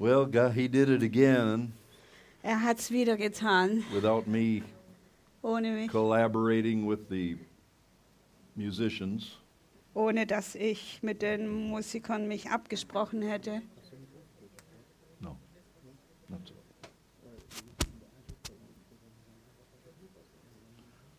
Well, 0.00 0.24
God, 0.24 0.52
he 0.54 0.66
did 0.66 0.88
it 0.88 1.02
again 1.02 1.74
Er 2.42 2.62
hat 2.62 2.78
es 2.78 2.90
wieder 2.90 3.18
getan, 3.18 3.84
without 3.92 4.26
me 4.26 4.62
ohne 5.42 5.72
mich, 5.72 5.90
collaborating 5.90 6.86
with 6.86 7.10
the 7.10 7.36
musicians. 8.56 9.36
ohne 9.94 10.24
dass 10.26 10.54
ich 10.54 11.02
mit 11.02 11.20
den 11.20 11.46
Musikern 11.68 12.26
mich 12.28 12.48
abgesprochen 12.48 13.20
hätte. 13.20 13.60
No, 15.20 15.36
that's 16.30 16.50
it. 16.50 16.56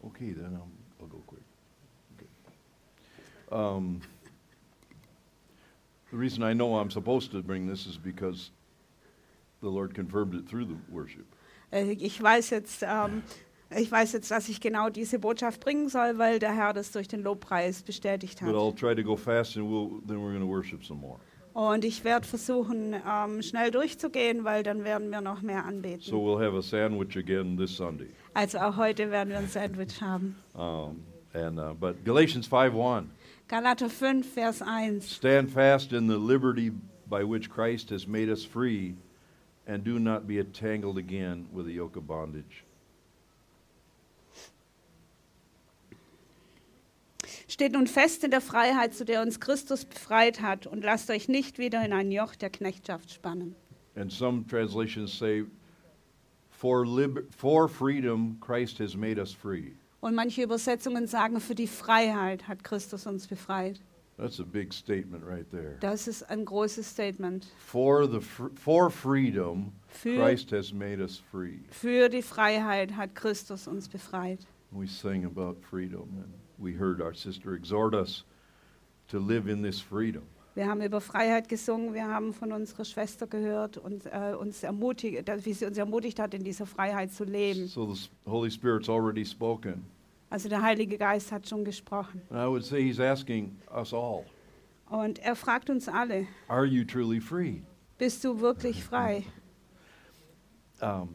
Okay, 0.03 0.31
then 0.33 0.55
I'll, 0.55 0.71
I'll 0.99 1.07
go 1.07 1.21
quick. 1.27 1.43
Okay. 2.17 2.27
Um, 3.51 4.01
the 6.09 6.17
reason 6.17 6.41
I 6.41 6.53
know 6.53 6.77
I'm 6.77 6.89
supposed 6.89 7.31
to 7.33 7.43
bring 7.43 7.67
this 7.67 7.85
is 7.85 7.95
because 7.97 8.49
the 9.61 9.67
Lord 9.67 9.93
confirmed 9.93 10.33
it 10.35 10.47
through 10.47 10.65
the 10.65 10.77
worship. 10.89 11.25
Äh, 11.71 11.93
Ich 11.93 12.21
weiß 12.21 12.49
jetzt, 12.49 12.83
ähm, 12.83 13.23
ich 13.75 13.91
weiß 13.91 14.13
jetzt, 14.13 14.31
dass 14.31 14.49
ich 14.49 14.59
genau 14.59 14.89
diese 14.89 15.19
Botschaft 15.19 15.61
bringen 15.61 15.87
soll, 15.87 16.17
weil 16.17 16.39
der 16.39 16.53
Herr 16.53 16.73
das 16.73 16.91
durch 16.91 17.07
den 17.07 17.21
Lobpreis 17.23 17.83
bestätigt 17.83 18.39
But 18.39 18.49
hat. 18.49 18.55
I'll 18.55 18.75
try 18.75 18.95
to 18.95 19.03
go 19.03 19.15
fast 19.15 19.55
and 19.57 19.65
we'll, 19.67 20.01
then 20.07 20.17
we're 20.17 20.31
going 20.31 20.41
to 20.41 20.47
worship 20.47 20.83
some 20.83 20.99
more. 20.99 21.19
Und 21.53 21.83
ich 21.83 22.05
werde 22.05 22.25
versuchen, 22.25 22.95
ähm, 23.05 23.41
schnell 23.41 23.71
durchzugehen, 23.71 24.45
weil 24.45 24.63
dann 24.63 24.85
werden 24.85 25.09
wir 25.11 25.19
noch 25.19 25.41
mehr 25.41 25.65
anbeten. 25.65 26.01
So 26.01 26.17
we'll 26.17 26.41
have 26.41 26.57
a 26.57 26.61
sandwich 26.61 27.17
again 27.17 27.57
this 27.57 27.75
Sunday. 27.75 28.07
Also 28.33 28.59
auch 28.59 28.77
heute 28.77 29.11
werden 29.11 29.29
wir 29.29 29.39
ein 29.39 29.49
Sandwich 29.49 30.01
haben. 30.01 30.37
Um, 30.53 31.03
and, 31.33 31.59
uh, 31.59 31.73
but 31.73 32.05
Galatians 32.05 32.47
5.1, 32.49 33.07
Galater 33.49 33.89
5, 33.89 34.25
Vers 34.25 34.61
1. 34.61 35.15
stand 35.17 35.51
fast 35.51 35.91
in 35.91 36.07
the 36.07 36.15
liberty 36.17 36.71
by 37.09 37.21
which 37.21 37.49
Christ 37.49 37.89
has 37.91 38.07
made 38.07 38.29
us 38.31 38.45
free 38.45 38.95
and 39.67 39.83
do 39.83 39.99
not 39.99 40.27
be 40.27 40.39
entangled 40.39 40.97
again 40.97 41.47
with 41.51 41.65
the 41.65 41.73
yoke 41.73 41.95
of 41.95 42.07
bondage. 42.07 42.63
Steht 47.47 47.73
nun 47.73 47.85
fest 47.85 48.23
in 48.23 48.31
der 48.31 48.39
Freiheit, 48.39 48.93
zu 48.93 49.03
der 49.03 49.21
uns 49.21 49.39
Christus 49.39 49.83
befreit 49.83 50.41
hat, 50.41 50.67
und 50.67 50.83
lasst 50.83 51.09
euch 51.09 51.27
nicht 51.27 51.57
wieder 51.57 51.83
in 51.83 51.91
ein 51.91 52.09
Joch 52.09 52.35
der 52.35 52.49
Knechtschaft 52.49 53.11
spannen. 53.11 53.55
And 53.95 54.11
some 54.11 54.45
translations 54.47 55.11
say, 55.11 55.43
for, 56.49 56.85
for 57.29 57.67
freedom 57.67 58.37
Christ 58.39 58.79
has 58.79 58.95
made 58.95 59.19
us 59.19 59.33
free. 59.33 59.73
Und 59.99 60.15
manche 60.15 60.43
Übersetzungen 60.43 61.07
sagen, 61.07 61.41
für 61.41 61.53
die 61.53 61.67
Freiheit 61.67 62.47
hat 62.47 62.63
Christus 62.63 63.05
uns 63.05 63.27
befreit. 63.27 63.81
That's 64.21 64.39
a 64.39 64.43
big 64.43 64.71
statement 64.71 65.23
right 65.25 65.49
there. 65.49 65.77
Das 65.79 66.07
ist 66.07 66.21
ein 66.29 66.45
großes 66.45 66.87
Statement. 66.87 67.47
For, 67.57 68.07
the 68.07 68.21
fr- 68.21 68.51
for 68.53 68.91
freedom 68.91 69.71
Für, 69.87 70.15
Christ 70.15 70.51
has 70.51 70.71
made 70.71 71.01
us 71.01 71.17
free. 71.31 71.57
für 71.71 72.07
die 72.07 72.21
Freiheit 72.21 72.95
hat 72.95 73.15
Christus 73.15 73.67
uns 73.67 73.89
befreit. 73.89 74.45
We 74.69 74.85
sing 74.85 75.25
about 75.25 75.55
freedom, 75.67 76.07
and 76.23 76.31
we 76.59 76.77
heard 76.77 77.01
our 77.01 77.15
sister 77.15 77.55
exhort 77.55 77.95
us 77.95 78.23
to 79.07 79.17
live 79.17 79.47
in 79.49 79.63
this 79.63 79.81
freedom. 79.81 80.21
Wir 80.53 80.67
haben 80.67 80.81
über 80.83 81.01
Freiheit 81.01 81.49
gesungen, 81.49 81.95
wir 81.95 82.05
haben 82.07 82.31
von 82.31 82.51
unserer 82.51 82.85
Schwester 82.85 83.25
gehört 83.25 83.77
und 83.77 84.05
äh, 84.05 84.35
uns 84.39 84.61
ermutigt, 84.61 85.23
wie 85.45 85.53
sie 85.53 85.65
uns 85.65 85.79
ermutigt 85.79 86.19
hat, 86.19 86.35
in 86.35 86.43
dieser 86.43 86.67
Freiheit 86.67 87.11
zu 87.11 87.23
leben. 87.23 87.67
So 87.67 87.91
the 87.91 88.07
Holy 88.27 88.51
Spirit's 88.51 88.87
already 88.87 89.25
spoken. 89.25 89.83
Also 90.31 90.49
der 90.49 90.61
Heilige 90.63 90.97
Geist 90.97 91.31
hat 91.31 91.47
schon 91.47 91.63
gesprochen. 91.65 92.21
And 92.29 92.39
I 92.39 92.47
would 92.49 92.63
say 92.63 92.81
He's 92.81 92.99
asking 92.99 93.55
us 93.69 93.93
all, 93.93 94.25
Und 94.89 95.19
er 95.19 95.35
fragt 95.35 95.69
uns 95.69 95.87
alle, 95.87 96.25
Are 96.47 96.65
you 96.65 96.83
truly 96.83 97.19
free? 97.19 97.61
bist 97.99 98.23
du 98.23 98.39
wirklich 98.41 98.83
frei? 98.83 99.23
Um, 100.81 101.09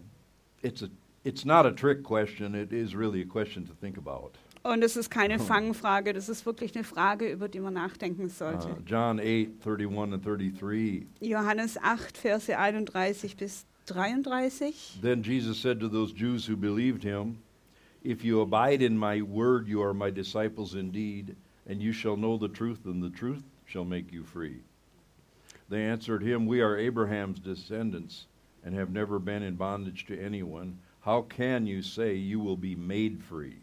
it's, 0.62 0.82
a, 0.82 0.88
it's 1.24 1.44
not 1.44 1.66
a 1.66 1.72
trick 1.72 2.02
question, 2.04 2.54
it 2.54 2.72
is 2.72 2.94
really 2.94 3.22
a 3.22 3.24
question 3.24 3.66
to 3.66 3.72
think 3.74 3.96
about. 3.98 4.32
Und 4.62 4.82
es 4.84 4.96
ist 4.96 5.10
keine 5.10 5.38
Fangfrage, 5.40 6.12
das 6.12 6.28
ist 6.28 6.44
wirklich 6.46 6.74
eine 6.74 6.84
Frage, 6.84 7.28
über 7.30 7.48
die 7.48 7.60
man 7.60 7.74
nachdenken 7.74 8.26
Uh, 8.26 8.28
sollte. 8.28 8.76
John 8.86 9.18
8 9.18 9.66
31 9.66 10.12
and 10.12 10.24
33. 10.24 11.06
Johannes 11.20 11.76
8, 11.82 12.16
Verse 12.18 12.56
31 12.56 13.36
bis 13.36 13.64
33. 13.86 14.98
Then 15.00 15.22
Jesus 15.22 15.60
said 15.60 15.80
to 15.80 15.88
those 15.88 16.12
Jews 16.12 16.46
who 16.48 16.56
believed 16.56 17.02
him, 17.02 17.38
If 18.06 18.22
you 18.24 18.40
abide 18.40 18.82
in 18.82 18.96
my 18.96 19.20
word, 19.20 19.66
you 19.66 19.82
are 19.82 19.92
my 19.92 20.10
disciples 20.10 20.76
indeed, 20.76 21.34
and 21.66 21.82
you 21.82 21.90
shall 21.90 22.16
know 22.16 22.36
the 22.36 22.46
truth, 22.46 22.84
and 22.84 23.02
the 23.02 23.10
truth 23.10 23.42
shall 23.64 23.84
make 23.84 24.12
you 24.12 24.22
free. 24.22 24.60
They 25.68 25.82
answered 25.82 26.22
him, 26.22 26.46
We 26.46 26.60
are 26.60 26.76
Abraham's 26.76 27.40
descendants, 27.40 28.28
and 28.62 28.76
have 28.76 28.92
never 28.92 29.18
been 29.18 29.42
in 29.42 29.56
bondage 29.56 30.06
to 30.06 30.16
anyone. 30.20 30.78
How 31.00 31.22
can 31.22 31.66
you 31.66 31.82
say 31.82 32.14
you 32.14 32.38
will 32.38 32.56
be 32.56 32.76
made 32.76 33.24
free? 33.24 33.56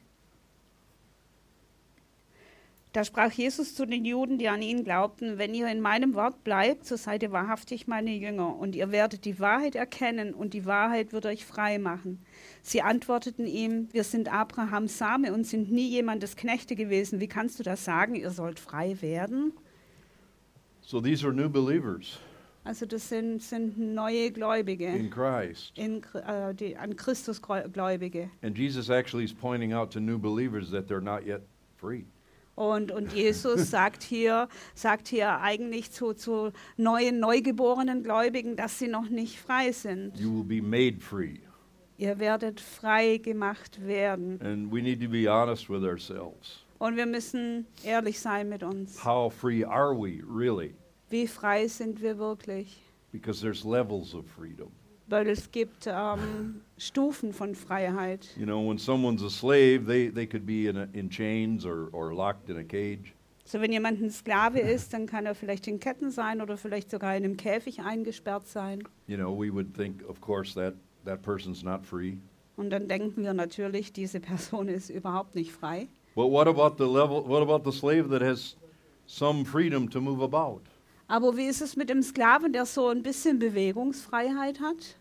Da 2.94 3.04
sprach 3.04 3.32
Jesus 3.32 3.74
zu 3.74 3.88
den 3.88 4.06
Juden, 4.06 4.38
die 4.38 4.48
an 4.50 4.62
ihn 4.62 4.84
glaubten, 4.84 5.40
wenn 5.40 5.56
ihr 5.56 5.68
in 5.68 5.82
meinem 5.82 6.14
Wort 6.14 6.44
bleibt, 6.44 6.86
so 6.86 6.96
seid 6.96 7.24
ihr 7.24 7.32
wahrhaftig 7.32 7.88
meine 7.88 8.12
Jünger, 8.12 8.56
und 8.56 8.76
ihr 8.76 8.92
werdet 8.92 9.26
die 9.26 9.40
Wahrheit 9.40 9.74
erkennen, 9.76 10.34
und 10.36 10.54
die 10.54 10.68
Wahrheit 10.68 11.12
wird 11.12 11.26
euch 11.26 11.44
frei 11.44 11.80
machen. 11.80 12.20
Sie 12.62 12.84
antworteten 12.84 13.48
ihm, 13.48 13.90
wir 13.92 14.04
sind 14.04 14.32
Abrahams 14.32 14.96
Same 15.00 15.34
und 15.34 15.46
sind 15.48 15.72
nie 15.72 15.90
jemandes 15.90 16.36
Knechte 16.36 16.76
gewesen. 16.76 17.20
Wie 17.20 17.28
kannst 17.28 17.58
du 17.58 17.64
das 17.64 17.84
sagen, 17.84 18.14
ihr 18.14 18.30
sollt 18.30 18.60
frei 18.60 19.02
werden? 19.02 19.54
So 20.82 21.02
these 21.02 21.26
are 21.26 21.34
new 21.34 21.50
believers 21.50 22.20
Also 22.64 22.86
das 22.86 23.10
sind, 23.10 23.42
sind 23.42 23.78
neue 23.80 24.30
Gläubige, 24.32 24.86
in 24.88 25.10
Christ. 25.10 25.72
in, 25.76 26.04
äh, 26.14 26.54
die, 26.54 26.78
an 26.78 26.96
Christus 26.96 27.42
Gläu- 27.42 27.68
Gläubige. 27.70 28.30
And 28.44 28.56
Jesus 28.56 28.90
actually 28.92 29.26
is 29.26 29.34
pointing 29.34 29.74
out 29.74 29.92
to 29.94 30.00
new 30.00 30.20
believers 30.20 30.70
that 30.70 30.88
they're 30.88 31.02
not 31.02 31.26
yet 31.26 31.42
free. 31.78 32.06
Und, 32.56 32.92
und 32.92 33.14
Jesus 33.14 33.70
sagt 33.72 34.04
hier, 34.04 34.48
sagt 34.76 35.08
hier 35.08 35.40
eigentlich 35.42 35.92
zu, 35.92 36.14
zu 36.14 36.52
neuen, 36.78 37.20
neugeborenen 37.20 38.04
Gläubigen, 38.04 38.56
dass 38.56 38.80
sie 38.80 38.88
noch 38.88 39.10
nicht 39.10 39.40
frei 39.40 39.72
sind. 39.72 40.20
You 40.20 40.38
will 40.38 40.44
be 40.44 40.62
made 40.62 41.00
free. 41.00 41.40
Ihr 41.98 42.20
werdet 42.20 42.60
frei 42.60 43.18
gemacht 43.18 43.86
werden. 43.86 44.42
And 44.42 44.72
we 44.72 44.82
need 44.82 45.02
to 45.02 45.10
be 45.10 45.28
honest 45.28 45.70
with 45.70 45.84
ourselves. 45.84 46.64
Und 46.80 46.98
wir 46.98 47.06
müssen 47.06 47.66
ehrlich 47.84 48.20
sein 48.20 48.50
mit 48.50 48.62
uns. 48.62 49.04
How 49.04 49.34
free 49.34 49.64
are 49.64 49.96
we 49.96 50.22
really? 50.28 50.76
Wie 51.10 51.28
frei 51.28 51.68
sind 51.68 52.02
wir 52.02 52.18
wirklich? 52.18 52.82
Because 53.12 53.42
there's 53.42 53.64
levels 53.64 54.14
of 54.14 54.26
freedom. 54.26 54.72
Weil 55.08 55.28
es 55.28 55.52
gibt 55.52 55.86
ähm, 55.88 56.62
Stufen 56.78 57.34
von 57.34 57.56
Freiheit. 57.56 58.30
You 58.38 58.46
know, 58.46 58.68
when 58.68 58.78
someone's 58.78 59.22
a 59.22 59.30
slave, 59.30 59.86
they, 59.86 60.10
they 60.10 60.26
could 60.26 60.46
be 60.46 60.68
in, 60.68 60.78
a, 60.78 60.88
in 60.94 61.10
chains 61.10 61.66
or, 61.66 61.90
or 61.92 62.14
locked 62.14 62.50
in 62.50 62.58
a 62.58 62.64
cage. 62.64 63.14
So, 63.46 63.60
wenn 63.60 63.74
jemand 63.74 64.02
ein 64.02 64.10
Sklave 64.10 64.60
ist, 64.60 64.94
dann 64.94 65.06
kann 65.06 65.26
er 65.26 65.36
vielleicht 65.36 65.68
in 65.68 65.80
Ketten 65.80 66.12
sein 66.12 66.42
oder 66.42 66.56
vielleicht 66.56 66.90
sogar 66.90 67.16
in 67.18 67.26
einem 67.26 67.36
Käfig 67.36 67.82
eingesperrt 67.82 68.48
sein. 68.48 68.84
You 69.08 69.18
know, 69.18 69.38
we 69.38 69.54
would 69.54 69.74
think, 69.76 70.08
of 70.08 70.22
course, 70.22 70.54
that 70.56 70.76
that 71.06 71.22
person's 71.22 71.64
not 71.64 71.86
free. 71.86 72.18
Und 72.56 72.70
dann 72.70 72.88
denken 72.88 73.24
wir 73.24 73.34
natürlich, 73.34 73.92
diese 73.94 74.20
Person 74.20 74.68
ist 74.68 74.90
überhaupt 74.90 75.36
nicht 75.36 75.52
frei. 75.52 75.88
But 76.16 76.30
what 76.30 76.48
about 76.48 76.76
the 76.78 76.90
level? 76.90 77.28
What 77.28 77.42
about 77.42 77.70
the 77.70 77.76
slave 77.76 78.10
that 78.10 78.22
has 78.22 78.56
some 79.08 79.44
freedom 79.44 79.90
to 79.90 80.00
move 80.00 80.24
about? 80.24 80.62
Aber 81.14 81.38
wie 81.38 81.46
ist 81.46 81.62
es 81.62 81.76
mit 81.76 81.92
dem 81.92 82.02
Sklaven, 82.02 82.54
der 82.54 82.66
so 82.66 82.88
ein 82.88 83.04
bisschen 83.04 83.38
Bewegungsfreiheit 83.38 84.60
hat? 84.60 84.98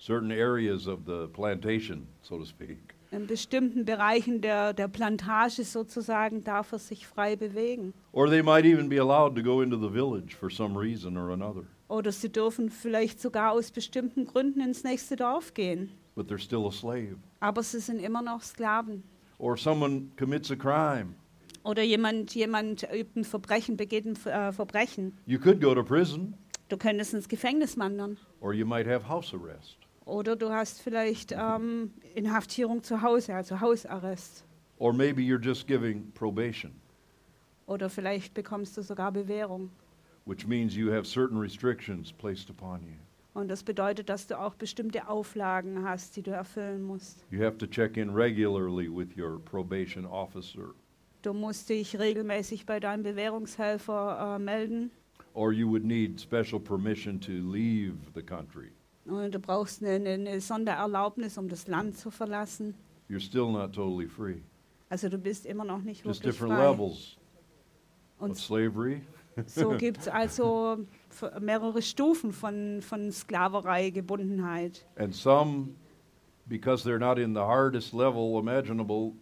Certain 0.00 0.32
areas 0.32 0.88
of 0.88 1.02
the 1.06 1.28
plantation, 1.32 2.08
so 2.22 2.36
to 2.36 2.44
speak. 2.44 2.92
In 3.12 3.28
bestimmten 3.28 3.84
Bereichen 3.84 4.40
der, 4.40 4.72
der 4.72 4.88
Plantage 4.88 5.62
sozusagen 5.62 6.42
darf 6.42 6.72
er 6.72 6.80
sich 6.80 7.06
frei 7.06 7.36
bewegen. 7.36 7.94
Or 8.10 8.28
they 8.28 8.42
might 8.42 8.64
even 8.64 8.88
be 8.88 8.98
allowed 8.98 9.36
to 9.36 9.44
go 9.44 9.62
into 9.62 9.76
the 9.76 9.88
village 9.88 10.34
for 10.34 10.50
some 10.50 10.76
reason 10.76 11.16
or 11.16 11.30
another. 11.30 11.62
Oder 11.86 12.10
sie 12.10 12.32
dürfen 12.32 12.68
vielleicht 12.68 13.20
sogar 13.20 13.52
aus 13.52 13.70
bestimmten 13.70 14.24
Gründen 14.24 14.60
ins 14.60 14.82
nächste 14.82 15.14
Dorf 15.14 15.54
gehen. 15.54 15.92
But 16.16 16.28
they're 16.28 16.36
still 16.36 16.66
a 16.66 16.72
slave. 16.72 17.18
Aber 17.38 17.62
sie 17.62 17.78
sind 17.78 18.00
immer 18.00 18.22
noch 18.22 18.42
Sklaven. 18.42 19.04
Or 19.38 19.56
someone 19.56 20.10
commits 20.16 20.50
a 20.50 20.56
crime. 20.56 21.14
Oder 21.64 21.82
jemand, 21.82 22.34
jemand 22.34 22.82
übt 22.92 23.18
ein 23.18 23.24
Verbrechen, 23.24 23.76
begeht 23.76 24.04
ein 24.04 24.16
äh, 24.26 24.52
Verbrechen. 24.52 25.16
You 25.26 25.38
could 25.38 25.60
go 25.60 25.74
to 25.74 25.82
prison, 25.82 26.34
Du 26.68 26.76
könntest 26.76 27.14
ins 27.14 27.28
Gefängnis 27.28 27.76
wandern. 27.78 28.16
or 28.40 28.52
you 28.52 28.66
might 28.66 28.86
have 28.86 29.08
house 29.08 29.34
arrest. 29.34 29.78
Oder 30.04 30.36
du 30.36 30.50
hast 30.50 30.82
vielleicht 30.82 31.32
ähm, 31.32 31.90
Inhaftierung 32.14 32.82
zu 32.82 33.00
Hause, 33.02 33.34
also 33.34 33.60
Hausarrest. 33.60 34.44
Or 34.78 34.92
maybe 34.92 35.22
you're 35.22 35.42
just 35.42 35.66
giving 35.66 36.10
probation, 36.12 36.72
Oder 37.66 37.88
vielleicht 37.88 38.34
bekommst 38.34 38.76
du 38.76 38.82
sogar 38.82 39.10
Bewährung. 39.12 39.70
which 40.26 40.46
means 40.46 40.74
you 40.74 40.90
have 40.90 41.04
certain 41.06 41.38
restrictions 41.38 42.12
placed 42.12 42.50
upon 42.50 42.82
you. 42.82 42.96
Und 43.34 43.48
das 43.48 43.62
bedeutet, 43.62 44.08
dass 44.10 44.26
du 44.26 44.38
auch 44.38 44.54
bestimmte 44.54 45.08
Auflagen 45.08 45.82
hast, 45.88 46.16
die 46.16 46.22
du 46.22 46.30
erfüllen 46.30 46.82
musst. 46.82 47.24
You 47.30 47.42
have 47.42 47.56
to 47.58 47.66
check 47.66 47.96
in 47.96 48.10
regularly 48.10 48.88
with 48.88 49.16
your 49.18 49.38
probation 49.44 50.04
officer. 50.06 50.74
Du 51.24 51.32
musst 51.32 51.70
dich 51.70 51.98
regelmäßig 51.98 52.66
bei 52.66 52.80
deinem 52.80 53.02
Bewährungshelfer 53.02 54.36
äh, 54.36 54.38
melden. 54.38 54.90
or 55.32 55.52
you 55.52 55.66
would 55.68 55.84
need 55.84 56.20
special 56.20 56.60
permission 56.60 57.18
to 57.18 57.32
leave 57.32 57.94
the 58.14 58.22
country. 58.22 58.70
Und 59.06 59.34
du 59.34 59.38
brauchst 59.38 59.82
eine, 59.82 60.08
eine 60.10 60.40
Sondererlaubnis, 60.40 61.36
um 61.38 61.48
das 61.48 61.66
Land 61.66 61.96
zu 61.96 62.10
verlassen. 62.10 62.74
You're 63.08 63.20
still 63.20 63.50
not 63.50 63.72
totally 63.72 64.06
free. 64.06 64.42
Also 64.90 65.08
du 65.08 65.16
bist 65.18 65.46
immer 65.46 65.64
noch 65.64 65.82
nicht 65.82 66.04
Just 66.04 66.22
wirklich 66.22 66.34
different 66.36 66.54
frei. 66.54 66.70
levels 66.70 67.16
of 68.18 68.28
Und 68.28 68.36
slavery. 68.36 69.00
so 69.46 69.70
gibt 69.78 70.00
es 70.02 70.08
also 70.08 70.78
mehrere 71.40 71.80
Stufen 71.82 72.32
von, 72.32 72.80
von 72.82 73.10
Sklaverei, 73.10 73.90
Gebundenheit. 73.90 74.84
And 74.96 75.14
some, 75.14 75.70
because 76.46 76.84
they're 76.88 76.98
not 77.00 77.18
in 77.18 77.34
the 77.34 77.40
hardest 77.40 77.92
level 77.94 78.38
imaginable, 78.38 79.14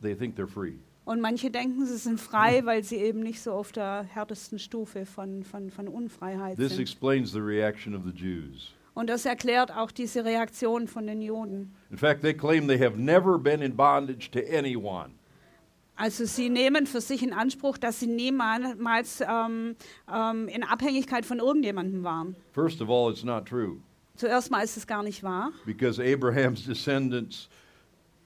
they 0.00 0.14
think 0.14 0.34
they're 0.34 0.48
free. 0.48 0.78
Und 1.04 1.20
manche 1.20 1.50
denken, 1.50 1.84
sie 1.84 1.96
sind 1.98 2.18
frei, 2.18 2.64
weil 2.64 2.82
sie 2.82 2.96
eben 2.96 3.20
nicht 3.20 3.42
so 3.42 3.52
auf 3.52 3.72
der 3.72 4.04
härtesten 4.04 4.58
Stufe 4.58 5.04
von, 5.04 5.44
von, 5.44 5.70
von 5.70 5.86
Unfreiheit 5.88 6.56
This 6.56 6.70
sind. 6.70 6.80
explains 6.80 7.32
the 7.32 7.40
reaction 7.40 7.94
of 7.94 8.02
the 8.04 8.12
Jews. 8.12 8.72
Und 8.94 9.10
das 9.10 9.26
erklärt 9.26 9.76
auch 9.76 9.90
diese 9.90 10.24
Reaktion 10.24 10.86
von 10.88 11.06
den 11.06 11.20
Juden. 11.20 11.74
In 11.90 11.98
fact, 11.98 12.22
they 12.22 12.32
claim 12.32 12.68
they 12.68 12.78
have 12.78 12.96
never 12.96 13.38
been 13.38 13.60
in 13.60 13.76
bondage 13.76 14.30
to 14.30 14.40
anyone. 14.56 15.10
Also 15.96 16.24
sie 16.24 16.48
nehmen 16.48 16.86
für 16.86 17.00
sich 17.00 17.22
in 17.22 17.32
Anspruch, 17.32 17.78
dass 17.78 18.00
sie 18.00 18.06
niemals 18.06 19.20
ähm, 19.20 19.76
ähm, 20.12 20.48
in 20.48 20.64
Abhängigkeit 20.64 21.24
von 21.26 21.38
irgendjemandem 21.38 22.02
waren. 22.02 22.34
First 22.52 22.80
of 22.80 22.88
all, 22.88 23.12
it's 23.12 23.24
not 23.24 23.46
true 23.46 23.80
Zuerst 24.16 24.50
mal 24.50 24.62
ist 24.62 24.76
es 24.76 24.86
gar 24.86 25.02
nicht 25.02 25.24
wahr, 25.24 25.50
because 25.66 26.00
Abraham's 26.00 26.64
descendants 26.66 27.48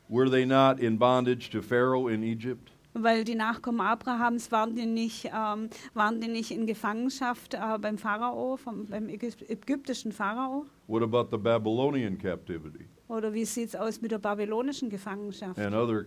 were 0.08 0.30
they 0.30 0.44
not 0.46 0.78
in 0.80 0.98
bondage 0.98 1.50
to 1.50 1.60
Pharaoh 1.62 2.08
in 2.08 2.22
Egypt? 2.22 2.70
weil 2.94 3.22
die 3.22 3.36
Nachkommen 3.36 3.80
Abrahams 3.80 4.50
waren 4.50 4.74
die 4.74 4.86
nicht, 4.86 5.26
ähm, 5.26 5.68
waren 5.94 6.20
die 6.20 6.26
nicht 6.26 6.50
in 6.50 6.66
Gefangenschaft 6.66 7.54
äh, 7.54 7.78
beim 7.80 7.96
Pharao, 7.96 8.56
vom, 8.56 8.86
beim 8.86 9.06
Ägyp- 9.06 9.48
ägyptischen 9.48 10.10
Pharao? 10.10 10.66
What 10.88 11.02
about 11.04 11.28
the 11.30 11.36
Babylonian 11.40 12.18
captivity 12.18 12.86
Oder 13.06 13.32
wie 13.32 13.44
sieht 13.44 13.68
es 13.68 13.76
aus 13.76 14.00
mit 14.00 14.10
der 14.10 14.18
babylonischen 14.18 14.88
Gefangenschaft? 14.90 15.58
and 15.60 15.74
other 15.76 16.06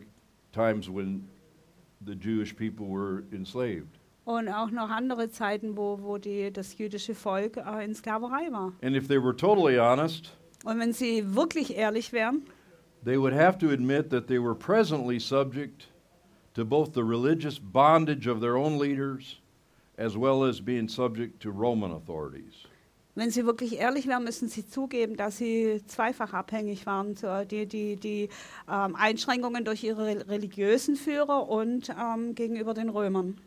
times 0.52 0.90
when 0.90 1.30
the 2.06 2.14
Jewish 2.14 2.54
people 2.54 2.88
were 2.88 3.24
enslaved? 3.32 3.88
Und 4.26 4.50
auch 4.50 4.70
noch 4.72 4.90
andere 4.90 5.30
Zeiten, 5.32 5.78
wo, 5.78 5.98
wo 6.02 6.18
die, 6.18 6.52
das 6.52 6.78
jüdische 6.78 7.16
Volk 7.16 7.56
äh, 7.58 7.86
in 7.86 7.96
Sklaverei 7.96 8.52
war. 8.52 8.74
And 8.84 8.98
if 8.98 9.08
they 9.08 9.22
were 9.24 9.36
totally 9.36 9.78
honest, 9.78 10.36
Und 10.66 10.78
wenn 10.80 10.92
sie 10.92 11.36
wirklich 11.36 11.76
ehrlich 11.78 12.12
wären, 12.12 12.42
they 13.04 13.18
would 13.18 13.34
have 13.34 13.58
to 13.60 13.70
admit 13.72 14.10
that 14.10 14.28
they 14.28 14.40
were 14.40 14.56
presently 14.56 15.20
subject 15.20 15.88
to 16.54 16.66
both 16.66 16.94
the 16.94 17.04
religious 17.04 17.58
bondage 17.60 18.28
of 18.28 18.42
their 18.42 18.58
own 18.58 18.78
leaders 18.78 19.40
as 19.98 20.16
well 20.18 20.44
as 20.44 20.60
being 20.62 20.88
subject 20.88 21.40
to 21.42 21.52
Roman 21.52 21.92
authorities. 21.92 22.66
wenn 23.14 23.30
sie 23.30 23.46
wirklich 23.46 23.78
ehrlich 23.78 24.08
wären, 24.08 24.24
müssen 24.24 24.48
sie 24.48 24.66
zugeben, 24.66 25.18
dass 25.18 25.38
sie 25.38 25.82
zweifach 25.86 26.34
abhängig 26.34 26.86
waren. 26.86 27.16
So, 27.18 27.28
äh, 27.28 27.46
die 27.46 27.66
die, 27.66 27.98
die 27.98 28.30
ähm, 28.72 28.96
Einschränkungen 28.96 29.66
durch 29.66 29.84
ihre 29.84 30.06
re- 30.06 30.30
religiösen 30.30 30.96
Führer 30.96 31.50
und 31.50 31.90
ähm, 31.90 32.36
gegenüber 32.36 32.74
den 32.74 32.88
Römern. 32.90 33.38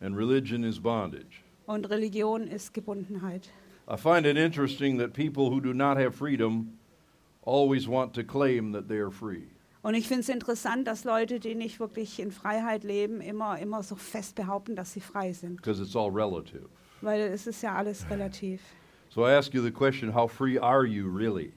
And 0.00 0.16
religion 0.16 0.64
is 0.64 0.80
bondage. 0.80 1.42
Und 1.66 1.88
Religion 1.88 2.48
ist 2.48 2.74
Gebundenheit. 2.74 3.48
I 3.88 3.96
find 3.96 4.26
it 4.26 4.36
interesting 4.36 4.98
that 4.98 5.12
people 5.12 5.50
who 5.50 5.60
do 5.60 5.72
not 5.72 5.96
have 5.96 6.12
freedom 6.16 6.72
always 7.44 7.88
want 7.88 8.14
to 8.14 8.22
claim 8.24 8.72
that 8.72 8.88
they 8.88 8.98
are 8.98 9.10
free. 9.10 9.48
Und 9.82 9.94
ich 9.94 10.06
finde 10.06 10.20
es 10.20 10.28
interessant, 10.28 10.86
dass 10.86 11.02
Leute, 11.04 11.40
die 11.40 11.56
nicht 11.56 11.80
wirklich 11.80 12.20
in 12.20 12.30
Freiheit 12.30 12.84
leben, 12.84 13.20
immer, 13.20 13.58
immer 13.58 13.82
so 13.82 13.96
fest 13.96 14.36
behaupten, 14.36 14.76
dass 14.76 14.92
sie 14.92 15.00
frei 15.00 15.32
sind. 15.32 15.56
because 15.56 15.82
it's 15.82 15.96
all 15.96 16.10
relative. 16.10 16.68
Weil 17.00 17.20
es 17.20 17.46
ist 17.48 17.62
ja 17.62 17.74
alles 17.74 18.08
relativ. 18.08 18.60
So 19.08 19.26
I 19.26 19.32
ask 19.32 19.52
you 19.52 19.60
the 19.60 19.72
question 19.72 20.14
how 20.14 20.30
free 20.30 20.56
are 20.58 20.86
you 20.86 21.08
really? 21.10 21.52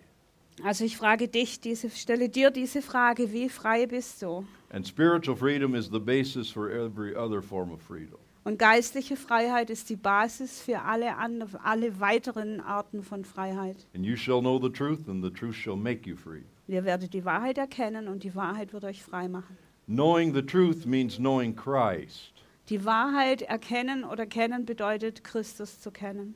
Also 0.63 0.85
ich 0.85 0.97
frage 0.97 1.27
dich, 1.27 1.59
diese, 1.59 1.89
stelle 1.89 2.29
dir 2.29 2.49
diese 2.49 2.81
Frage, 2.81 3.31
wie 3.31 3.49
frei 3.49 3.85
bist 3.85 4.21
du? 4.21 4.45
And 4.71 4.87
spiritual 4.87 5.35
freedom 5.37 5.75
is 5.75 5.89
the 5.91 5.99
basis 5.99 6.49
for 6.49 6.69
every 6.71 7.15
other 7.15 7.41
form 7.41 7.71
of 7.71 7.81
freedom. 7.81 8.17
Und 8.45 8.59
geistliche 8.59 9.15
Freiheit 9.15 9.71
ist 9.71 9.89
die 9.89 9.95
Basis 9.95 10.61
für 10.61 10.81
alle, 10.83 11.17
andre, 11.17 11.59
alle 11.63 11.99
weiteren 11.99 12.61
Arten 12.61 13.01
von 13.01 13.25
Freiheit. 13.25 13.87
And 13.95 14.05
you 14.05 14.15
shall 14.15 14.39
know 14.39 14.59
the 14.61 14.69
truth, 14.69 15.09
and 15.09 15.23
the 15.23 15.31
truth 15.31 15.55
shall 15.55 15.75
make 15.75 16.07
you 16.07 16.15
free. 16.15 16.43
Ihr 16.67 16.83
werdet 16.85 17.13
die 17.13 17.25
Wahrheit 17.25 17.57
erkennen 17.57 18.07
und 18.07 18.23
die 18.23 18.35
Wahrheit 18.35 18.71
wird 18.71 18.83
euch 18.83 19.01
frei 19.01 19.27
machen. 19.27 19.57
Knowing 19.87 20.31
the 20.33 20.43
truth 20.43 20.85
means 20.85 21.17
knowing 21.17 21.55
Christ, 21.55 22.33
Die 22.69 22.85
Wahrheit 22.85 23.41
erkennen 23.41 24.03
oder 24.03 24.27
kennen 24.27 24.65
bedeutet, 24.65 25.23
Christus 25.23 25.79
zu 25.81 25.89
kennen. 25.91 26.35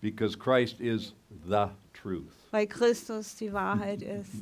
because 0.00 0.38
Christ 0.38 0.80
is 0.80 1.14
the 1.46 1.66
truth. 1.92 2.32
Weil 2.52 2.66
Christus 2.68 3.36
die 3.36 3.52
Wahrheit 3.52 4.00
ist. 4.20 4.32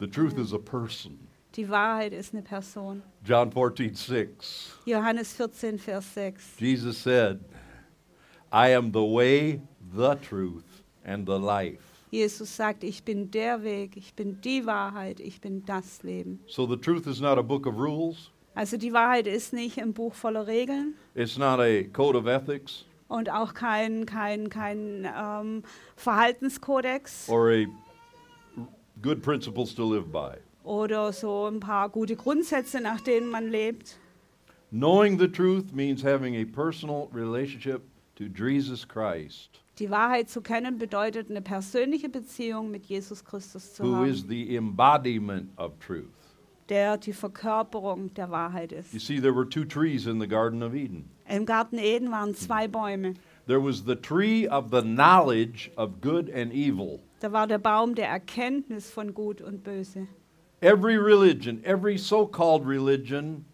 The 0.00 0.08
truth 0.08 0.36
is 0.38 0.52
a 0.52 0.58
person. 0.58 1.20
Die 1.54 1.68
Wahrheit 1.68 2.12
ist 2.12 2.32
eine 2.34 2.42
Person. 2.42 3.02
John 3.24 3.52
14, 3.52 3.94
6. 3.94 4.80
Johannes 4.86 5.32
14, 5.34 5.78
Vers 5.78 6.14
6. 6.14 6.58
Jesus 6.58 6.98
said, 7.00 7.40
I 8.52 8.74
am 8.74 8.92
the 8.92 9.04
way, 9.04 9.60
the 9.94 10.16
truth, 10.16 10.82
and 11.04 11.26
the 11.26 11.38
life. 11.38 11.80
Jesus 12.10 12.56
sagt, 12.56 12.84
ich 12.84 13.02
bin 13.04 13.30
der 13.30 13.62
Weg, 13.62 13.96
ich 13.96 14.14
bin 14.14 14.40
die 14.40 14.64
Wahrheit, 14.66 15.20
ich 15.20 15.40
bin 15.40 15.64
das 15.64 16.02
Leben. 16.02 16.40
So 16.46 16.66
the 16.66 16.76
truth 16.76 17.06
is 17.06 17.20
not 17.20 17.38
a 17.38 17.42
book 17.42 17.66
of 17.66 17.76
rules, 17.76 18.30
Also 18.54 18.76
die 18.76 18.92
Wahrheit 18.92 19.26
ist 19.26 19.52
nicht 19.52 19.80
ein 19.80 19.92
Buch 19.92 20.14
voller 20.14 20.46
Regeln 20.46 20.94
it's 21.14 21.36
not 21.36 21.58
a 21.58 21.82
code 21.92 22.16
of 22.16 22.26
ethics 22.26 22.84
und 23.08 23.28
auch 23.28 23.52
kein, 23.52 24.06
kein, 24.06 24.48
kein 24.48 25.08
ähm, 25.12 25.62
Verhaltenskodex 25.96 27.28
or 27.28 27.50
a 27.50 27.66
good 29.02 29.22
principles 29.22 29.74
to 29.74 29.84
live 29.84 30.10
by. 30.12 30.36
Oder 30.64 31.12
so 31.12 31.46
ein 31.46 31.60
paar 31.60 31.88
gute 31.90 32.16
Grundsätze, 32.16 32.80
nach 32.80 33.00
denen 33.00 33.30
man 33.30 33.48
lebt. 33.48 33.98
Knowing 34.70 35.18
the 35.18 35.28
truth 35.28 35.72
means 35.72 36.02
having 36.02 36.34
a 36.36 36.44
personal 36.44 37.08
relationship 37.14 37.82
to 38.16 38.24
Jesus 38.24 38.86
Christ, 38.88 39.60
Die 39.78 39.90
Wahrheit 39.90 40.28
zu 40.30 40.40
kennen 40.40 40.78
bedeutet, 40.78 41.30
eine 41.30 41.42
persönliche 41.42 42.08
Beziehung 42.08 42.70
mit 42.70 42.86
Jesus 42.86 43.24
Christus 43.24 43.74
zu 43.74 43.82
who 43.84 44.04
is 44.04 44.20
haben, 44.22 44.28
the 44.28 44.56
embodiment 44.56 45.50
of 45.58 45.72
truth. 45.78 46.06
der 46.68 46.96
die 46.96 47.12
Verkörperung 47.12 48.12
der 48.14 48.30
Wahrheit 48.30 48.72
You 48.72 48.78
ist. 48.78 49.06
see, 49.06 49.20
there 49.20 49.34
were 49.34 49.48
two 49.48 49.64
trees 49.64 50.06
in 50.06 50.18
the 50.20 50.26
Garden 50.28 50.62
of 50.62 50.74
Eden. 50.74 51.10
Im 51.28 51.44
Garten 51.46 51.78
Eden 51.78 52.10
waren 52.10 52.34
zwei 52.34 52.66
Bäume. 52.68 53.14
There 53.46 53.62
was 53.62 53.84
the 53.84 53.96
tree 53.96 54.48
of 54.48 54.70
the 54.70 54.80
knowledge 54.80 55.70
of 55.76 56.00
good 56.00 56.30
and 56.34 56.52
evil. 56.52 57.00
Da 57.20 57.32
war 57.32 57.46
der 57.46 57.58
Baum 57.58 57.94
der 57.94 58.08
Erkenntnis 58.08 58.90
von 58.90 59.12
Gut 59.14 59.40
und 59.42 59.62
Böse. 59.62 60.06
Every 60.64 60.96
religion, 60.96 61.60
every 61.62 61.98
so 61.98 62.26
called 62.26 62.64
religion, 62.64 63.44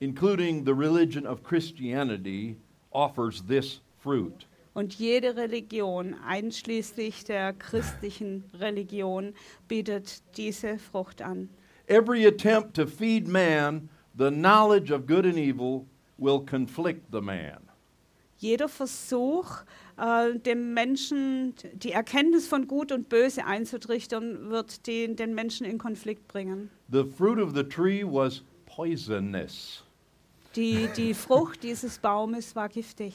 including 0.00 0.64
the 0.64 0.74
religion 0.74 1.26
of 1.26 1.42
Christianity, 1.42 2.58
offers 2.92 3.40
this 3.48 3.80
fruit. 3.98 4.44
Und 4.74 4.98
jede 4.98 5.34
Religion, 5.34 6.14
einschließlich 6.28 7.24
der 7.24 7.54
christlichen 7.54 8.44
Religion, 8.60 9.32
bietet 9.66 10.20
diese 10.36 10.76
Frucht 10.78 11.22
an. 11.22 11.48
Every 11.88 12.26
attempt 12.26 12.74
to 12.74 12.86
feed 12.86 13.26
man 13.26 13.88
the 14.14 14.30
knowledge 14.30 14.90
of 14.90 15.06
good 15.06 15.24
and 15.24 15.38
evil 15.38 15.86
will 16.18 16.40
conflict 16.40 17.10
the 17.10 17.22
man. 17.22 17.60
Jeder 18.36 18.68
Versuch, 18.68 19.64
äh, 20.02 20.38
dem 20.38 20.74
Menschen 20.74 21.54
die 21.74 21.92
Erkenntnis 21.92 22.48
von 22.48 22.66
Gut 22.66 22.90
und 22.90 23.08
Böse 23.08 23.44
einzutrichtern, 23.46 24.50
wird 24.50 24.86
den, 24.86 25.14
den 25.16 25.34
Menschen 25.34 25.64
in 25.64 25.78
Konflikt 25.78 26.26
bringen. 26.28 26.70
The 26.90 27.04
fruit 27.04 27.38
of 27.38 27.54
the 27.54 27.62
tree 27.62 28.02
was 28.04 28.42
poisonous, 28.66 29.84
Die, 30.56 30.88
die 30.96 31.14
Frucht 31.14 31.62
dieses 31.62 31.98
Baumes 31.98 32.54
war 32.56 32.68
giftig. 32.68 33.14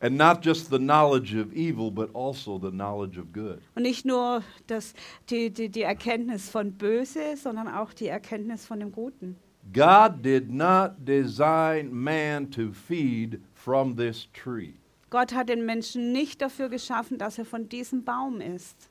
and 0.00 0.16
not 0.16 0.44
just 0.44 0.70
the 0.70 0.78
knowledge 0.78 1.34
of 1.34 1.52
evil, 1.54 1.90
but 1.90 2.10
also 2.14 2.58
the 2.58 2.70
knowledge 2.70 3.18
of 3.18 3.32
good. 3.32 3.58
Und 3.74 3.82
nicht 3.82 4.04
nur 4.04 4.42
das, 4.66 4.92
die, 5.30 5.50
die, 5.50 5.70
die 5.70 5.82
Erkenntnis 5.82 6.50
von 6.50 6.72
Böse, 6.72 7.36
sondern 7.36 7.66
auch 7.66 7.92
die 7.94 8.06
Erkenntnis 8.08 8.64
von 8.66 8.78
dem 8.80 8.92
Guten. 8.92 9.36
God 9.72 10.22
did 10.22 10.50
not 10.50 10.92
design 10.98 11.90
man 11.92 12.50
to 12.50 12.72
feed 12.72 13.40
from 13.54 13.96
this 13.96 14.28
tree. 14.32 14.74
Gott 15.10 15.34
hat 15.34 15.48
den 15.48 15.64
Menschen 15.64 16.12
nicht 16.12 16.42
dafür 16.42 16.68
geschaffen, 16.68 17.18
dass 17.18 17.38
er 17.38 17.44
von 17.44 17.68
diesem 17.68 18.04
Baum 18.04 18.40
isst. 18.40 18.90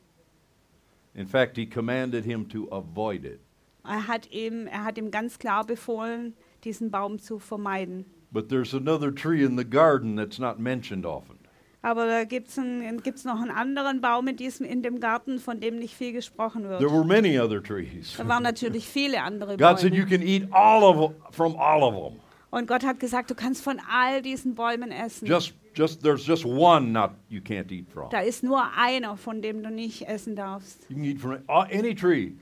In 1.13 1.27
fact, 1.27 1.57
he 1.57 1.65
commanded 1.65 2.25
him 2.25 2.47
to 2.49 2.67
avoid 2.71 3.23
it. 3.23 3.39
Er 3.83 4.07
hat 4.07 4.31
ihm, 4.31 4.67
er 4.67 4.83
hat 4.83 4.97
ihm 4.97 5.11
ganz 5.11 5.39
klar 5.39 5.65
befohlen, 5.65 6.33
diesen 6.63 6.91
Baum 6.91 7.19
zu 7.19 7.39
vermeiden. 7.39 8.05
But 8.31 8.49
there's 8.49 8.73
another 8.73 9.13
tree 9.13 9.43
in 9.43 9.57
the 9.57 9.63
garden 9.63 10.17
that's 10.17 10.39
not 10.39 10.59
mentioned 10.59 11.05
often. 11.05 11.39
Aber 11.81 12.07
da 12.07 12.23
gibt 12.23 12.47
es 12.47 12.59
gibt's 13.03 13.25
noch 13.25 13.39
einen 13.39 13.51
anderen 13.51 14.01
Baum 14.01 14.27
in, 14.27 14.37
diesem, 14.37 14.65
in 14.65 14.81
dem 14.81 14.99
Garten, 14.99 15.37
von 15.39 15.59
dem 15.59 15.77
nicht 15.77 15.93
viel 15.93 16.13
gesprochen 16.13 16.63
wird. 16.63 16.79
There 16.79 16.91
were 16.91 17.05
many 17.05 17.39
other 17.39 17.61
trees. 17.61 18.15
Da 18.17 18.27
waren 18.27 18.41
natürlich 18.41 18.87
viele 18.87 19.21
andere 19.21 19.55
God 19.57 19.79
said 19.79 19.93
you 19.93 20.03
Bäume. 20.03 20.17
can 20.17 20.27
eat 20.27 20.47
all 20.51 20.83
of 20.83 21.13
from 21.31 21.55
all 21.55 21.83
of 21.83 21.93
them. 21.93 22.19
Und 22.49 22.67
Gott 22.67 22.83
hat 22.83 22.99
gesagt, 22.99 23.29
du 23.29 23.35
kannst 23.35 23.63
von 23.63 23.79
all 23.87 24.23
diesen 24.23 24.55
Bäumen 24.55 24.91
essen. 24.91 25.27
Just, 25.27 25.53
just 25.75 26.01
there's 26.01 26.25
just 26.25 26.45
one 26.45 26.91
not 26.91 27.13
you 27.29 27.41
can't 27.41 27.71
eat 27.71 27.87
from. 27.89 28.09
Da 28.09 28.19
ist 28.19 28.43
nur 28.43 28.63
einer, 28.75 29.17
von 29.17 29.41
dem 29.41 29.61
du 29.61 29.69
nicht 29.69 30.07
essen 30.07 30.35
darfst. 30.35 30.85
You 30.89 30.95
can 30.95 31.05
eat 31.05 31.19
from 31.19 31.43
uh, 31.49 31.65
any 31.71 31.93
tree. 31.93 32.33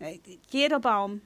Äh, 0.00 0.18
Jeder 0.50 0.80
Baum. 0.80 1.20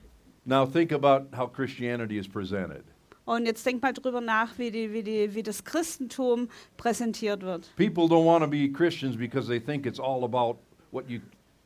Now 0.45 0.67
think 0.67 0.93
about 0.93 1.29
how 1.37 1.47
Christianity 1.47 2.19
is 2.19 2.27
presented. 2.27 2.85
Und 3.25 3.47
jetzt 3.47 3.65
denk 3.65 3.81
mal 3.81 3.93
drüber 3.93 4.21
nach, 4.21 4.59
wie, 4.59 4.73
die, 4.73 4.93
wie, 4.93 5.05
die, 5.05 5.33
wie 5.33 5.45
das 5.45 5.63
Christentum 5.63 6.49
präsentiert 6.77 7.43
wird. 7.43 7.71
People 7.77 8.05
don't 8.09 8.27
want 8.27 8.43
to 8.43 8.51
be 8.51 8.69
Christians 8.69 9.17
because 9.17 9.47
they 9.47 9.61
think 9.61 9.87
it's 9.87 10.01
all 10.01 10.25
about 10.25 10.59
what 10.91 11.09
you 11.09 11.21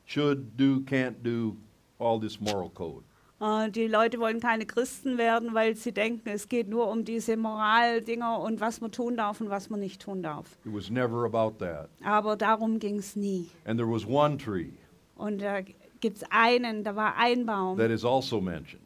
should 0.05 0.57
do, 0.59 0.81
can't 0.85 1.23
do, 1.23 1.57
all 1.99 2.21
this 2.21 2.39
moral 2.41 2.69
code. 2.69 3.03
Äh, 3.41 3.71
Die 3.71 3.87
Leute 3.87 4.19
wollen 4.19 4.41
keine 4.41 4.67
Christen 4.67 5.19
werden, 5.19 5.53
weil 5.55 5.77
sie 5.77 5.93
denken, 5.93 6.29
es 6.29 6.49
geht 6.49 6.69
nur 6.69 6.89
um 6.91 7.05
diese 7.05 7.37
Moraldinger 7.37 8.41
und 8.41 8.61
was 8.61 8.81
man 8.81 8.93
tun 8.93 9.17
darf 9.17 9.41
und 9.41 9.51
was 9.51 9.69
man 9.71 9.81
nicht 9.81 10.01
tun 10.03 10.23
darf. 10.23 10.59
It 10.65 10.73
was 10.75 10.91
never 10.91 11.25
about 11.25 11.59
that. 11.65 11.89
Aber 12.05 12.37
darum 12.37 12.79
ging 12.79 12.99
es 12.99 13.17
nie. 13.17 13.49
And 13.65 13.79
there 13.79 13.91
was 13.91 14.07
one 14.07 14.39
tree 14.39 14.71
Und 15.17 15.41
da 15.43 15.61
gibt 16.01 16.19
es 16.19 16.25
einen, 16.31 16.85
da 16.85 16.95
war 16.97 17.17
ein 17.17 17.47
Baum, 17.47 17.79
that 17.79 17.91
is 17.91 18.05
also 18.05 18.41
mentioned 18.41 18.83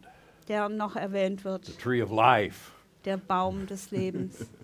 der 0.49 0.69
noch 0.69 0.97
erwähnt 0.97 1.41
the 1.41 1.45
wird, 1.45 1.79
tree 1.79 2.03
of 2.03 2.11
life. 2.11 2.73
der 3.05 3.17
Baum 3.19 3.67
des 3.67 3.91
Lebens. 3.91 4.47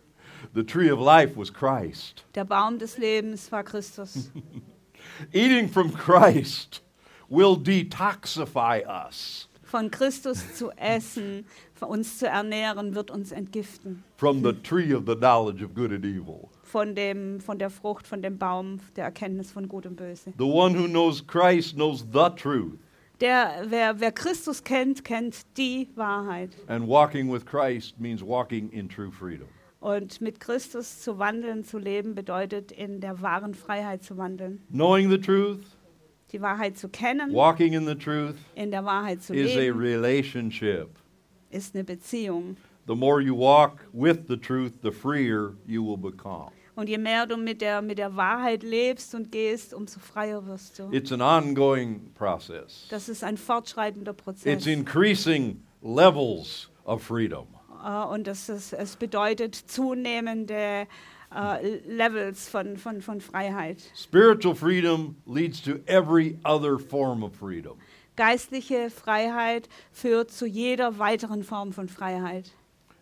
The 0.54 0.62
tree 0.64 0.90
of 0.90 1.00
life 1.00 1.36
was 1.36 1.52
Christ. 1.52 2.24
Der 2.34 2.44
Baum 2.44 2.78
des 2.78 2.98
Lebens 2.98 3.50
war 3.50 3.64
Christus. 3.64 4.30
Eating 5.32 5.68
from 5.68 5.92
Christ 5.92 6.82
will 7.28 7.56
detoxify 7.56 8.84
us 8.86 9.48
Von 9.66 9.90
Christus 9.90 10.54
zu 10.54 10.70
essen, 10.76 11.44
von 11.74 11.88
uns 11.88 12.18
zu 12.18 12.26
ernähren, 12.28 12.94
wird 12.94 13.10
uns 13.10 13.32
entgiften. 13.32 14.04
from 14.16 14.42
the 14.42 14.52
tree 14.52 14.94
of 14.94 15.04
the 15.06 15.16
knowledge 15.16 15.62
of 15.64 15.74
good 15.74 15.92
and 15.92 16.04
evil. 16.04 16.48
Von, 16.62 16.94
dem, 16.94 17.40
von 17.40 17.58
der 17.58 17.70
Frucht, 17.70 18.06
von 18.06 18.22
dem 18.22 18.38
Baum 18.38 18.78
der 18.94 19.04
Erkenntnis 19.04 19.50
von 19.50 19.68
Gut 19.68 19.84
und 19.86 19.96
Böse. 19.96 20.32
The 20.38 20.44
one 20.44 20.78
who 20.78 20.86
knows 20.86 21.20
Christ 21.26 21.74
knows 21.74 22.06
the 22.12 22.30
truth. 22.36 22.78
Der, 23.20 23.64
wer, 23.68 23.98
wer 23.98 24.12
Christus 24.12 24.62
kennt, 24.62 25.04
kennt 25.04 25.44
die 25.56 25.88
Wahrheit. 25.96 26.50
And 26.68 26.86
walking 26.86 27.32
with 27.32 27.44
Christ 27.44 27.98
means 27.98 28.22
walking 28.22 28.70
in 28.70 28.88
true 28.88 29.10
freedom. 29.10 29.48
Und 29.80 30.20
mit 30.20 30.40
Christus 30.40 31.00
zu 31.02 31.18
wandeln, 31.18 31.64
zu 31.64 31.78
leben, 31.78 32.14
bedeutet 32.14 32.72
in 32.72 33.00
der 33.00 33.20
wahren 33.20 33.54
Freiheit 33.54 34.02
zu 34.02 34.16
wandeln. 34.16 34.60
Knowing 34.70 35.10
the 35.10 35.18
truth, 35.18 35.75
Die 36.32 36.40
Wahrheit 36.42 36.76
zu 36.76 36.88
kennen, 36.88 37.32
walking 37.32 37.72
in 37.74 37.86
the 37.86 37.94
truth, 37.94 38.34
in 38.54 38.70
der 38.70 38.84
Wahrheit 38.84 39.22
zu 39.22 39.32
is 39.34 39.52
a 39.52 39.58
leben, 39.60 39.78
relationship. 39.78 40.88
ist 41.50 41.74
eine 41.74 41.84
Beziehung. 41.84 42.56
The 42.88 42.94
more 42.94 43.20
you 43.20 43.36
walk 43.36 43.86
with 43.92 44.18
the 44.28 44.36
truth, 44.36 44.72
the 44.82 44.90
freer 44.92 45.54
you 45.66 45.84
will 45.84 45.96
become. 45.96 46.50
Und 46.74 46.88
je 46.90 46.98
mehr 46.98 47.26
du 47.26 47.36
mit 47.36 47.60
der, 47.62 47.80
mit 47.80 47.96
der 47.98 48.14
Wahrheit 48.16 48.62
lebst 48.62 49.14
und 49.14 49.32
gehst, 49.32 49.72
umso 49.72 49.98
freier 49.98 50.44
wirst 50.46 50.78
du. 50.78 50.90
It's 50.92 51.10
an 51.10 51.22
ongoing 51.22 52.12
process. 52.14 52.86
Das 52.90 53.08
ist 53.08 53.24
ein 53.24 53.36
fortschreitender 53.38 54.12
It's 54.12 54.22
Prozess. 54.22 54.66
increasing 54.66 55.62
levels 55.82 56.68
of 56.84 57.02
freedom. 57.02 57.46
Äh, 57.84 58.04
Und 58.12 58.26
das 58.26 58.48
ist, 58.48 58.72
es 58.74 58.96
bedeutet 58.96 59.54
zunehmende 59.54 60.86
äh, 61.34 61.78
Levels 61.86 62.48
von, 62.48 62.76
von, 62.76 63.02
von 63.02 63.20
Freiheit. 63.20 63.78
Spiritual 63.94 64.54
freedom 64.54 65.16
leads 65.26 65.62
to 65.62 65.78
every 65.86 66.38
other 66.44 66.78
form 66.78 67.22
of 67.22 67.34
freedom. 67.34 67.78
Geistliche 68.16 68.90
Freiheit 68.90 69.68
führt 69.92 70.30
zu 70.30 70.46
jeder 70.46 70.98
weiteren 70.98 71.42
Form 71.42 71.72
von 71.72 71.88
Freiheit. 71.88 72.52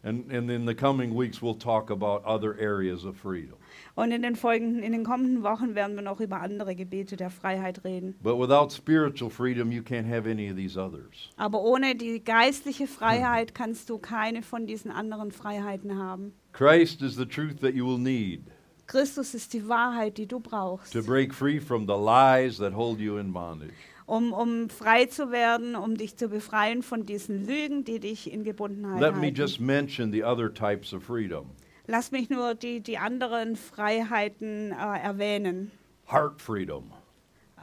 And, 0.05 0.31
and 0.31 0.51
in 0.51 0.67
the 0.67 0.75
coming 0.75 1.15
weeks, 1.15 1.41
we'll 1.41 1.55
talk 1.55 1.91
about 1.91 2.23
other 2.27 2.55
areas 2.61 3.07
of 3.07 3.17
freedom. 3.17 3.57
Und 3.95 4.13
in 4.13 4.21
den, 4.21 4.37
folgenden, 4.37 4.83
in 4.83 4.93
den 4.93 5.03
kommenden 5.03 5.43
Wochen 5.43 5.75
werden 5.75 5.95
wir 5.95 6.03
noch 6.03 6.21
über 6.21 6.41
andere 6.41 6.75
Gebiete 6.75 7.17
der 7.17 7.31
Freiheit 7.31 7.85
reden. 7.85 8.15
But 8.23 8.39
without 8.39 8.71
spiritual 8.71 9.31
freedom, 9.31 9.73
you 9.73 9.81
can't 9.83 10.07
have 10.07 10.29
any 10.29 10.51
of 10.51 10.57
these 10.57 10.79
others. 10.79 11.31
Aber 11.37 11.63
ohne 11.63 11.95
die 11.95 12.23
geistliche 12.23 12.87
Freiheit 12.87 13.55
kannst 13.55 13.89
du 13.89 13.97
keine 13.97 14.43
von 14.43 14.67
diesen 14.67 14.91
anderen 14.91 15.33
Freiheiten 15.33 15.97
haben. 15.97 16.35
Christ 16.55 17.03
is 17.03 17.17
the 17.17 17.27
truth 17.27 17.61
that 17.61 17.75
you 17.75 17.85
will 17.85 17.99
need 17.99 18.45
Christus 18.87 19.35
ist 19.35 19.53
die 19.53 19.67
Wahrheit, 19.69 20.17
die 20.19 20.27
du 20.27 20.39
brauchst, 20.41 20.93
to 20.93 21.03
break 21.03 21.35
free 21.35 21.59
from 21.59 21.87
the 21.87 21.97
lies 21.97 22.59
that 22.59 22.73
hold 22.73 23.01
you 23.01 23.19
in 23.19 23.33
bondage. 23.33 23.75
um, 24.07 24.33
um 24.33 24.69
frei 24.69 25.07
zu 25.07 25.31
werden, 25.33 25.75
um 25.75 25.97
dich 25.97 26.17
zu 26.17 26.29
befreien 26.29 26.83
von 26.83 27.05
diesen 27.07 27.47
Lügen, 27.47 27.85
die 27.85 27.99
dich 27.99 28.31
in 28.33 28.45
Gebundenheit 28.45 29.01
Let 29.01 29.15
me 29.17 29.23
halten. 29.23 29.35
just 29.35 29.59
mention 29.61 30.13
the 30.13 30.23
other 30.23 30.49
types 30.53 30.93
of 30.93 31.03
freedom 31.03 31.47
Lass 31.87 32.13
mich 32.13 32.31
nur 32.31 32.55
die, 32.55 32.81
die 32.81 32.97
anderen 32.99 33.57
Freiheiten 33.57 34.73
äh, 34.73 34.99
erwähnen. 35.03 35.71
heart 36.07 36.41
freedom. 36.41 36.93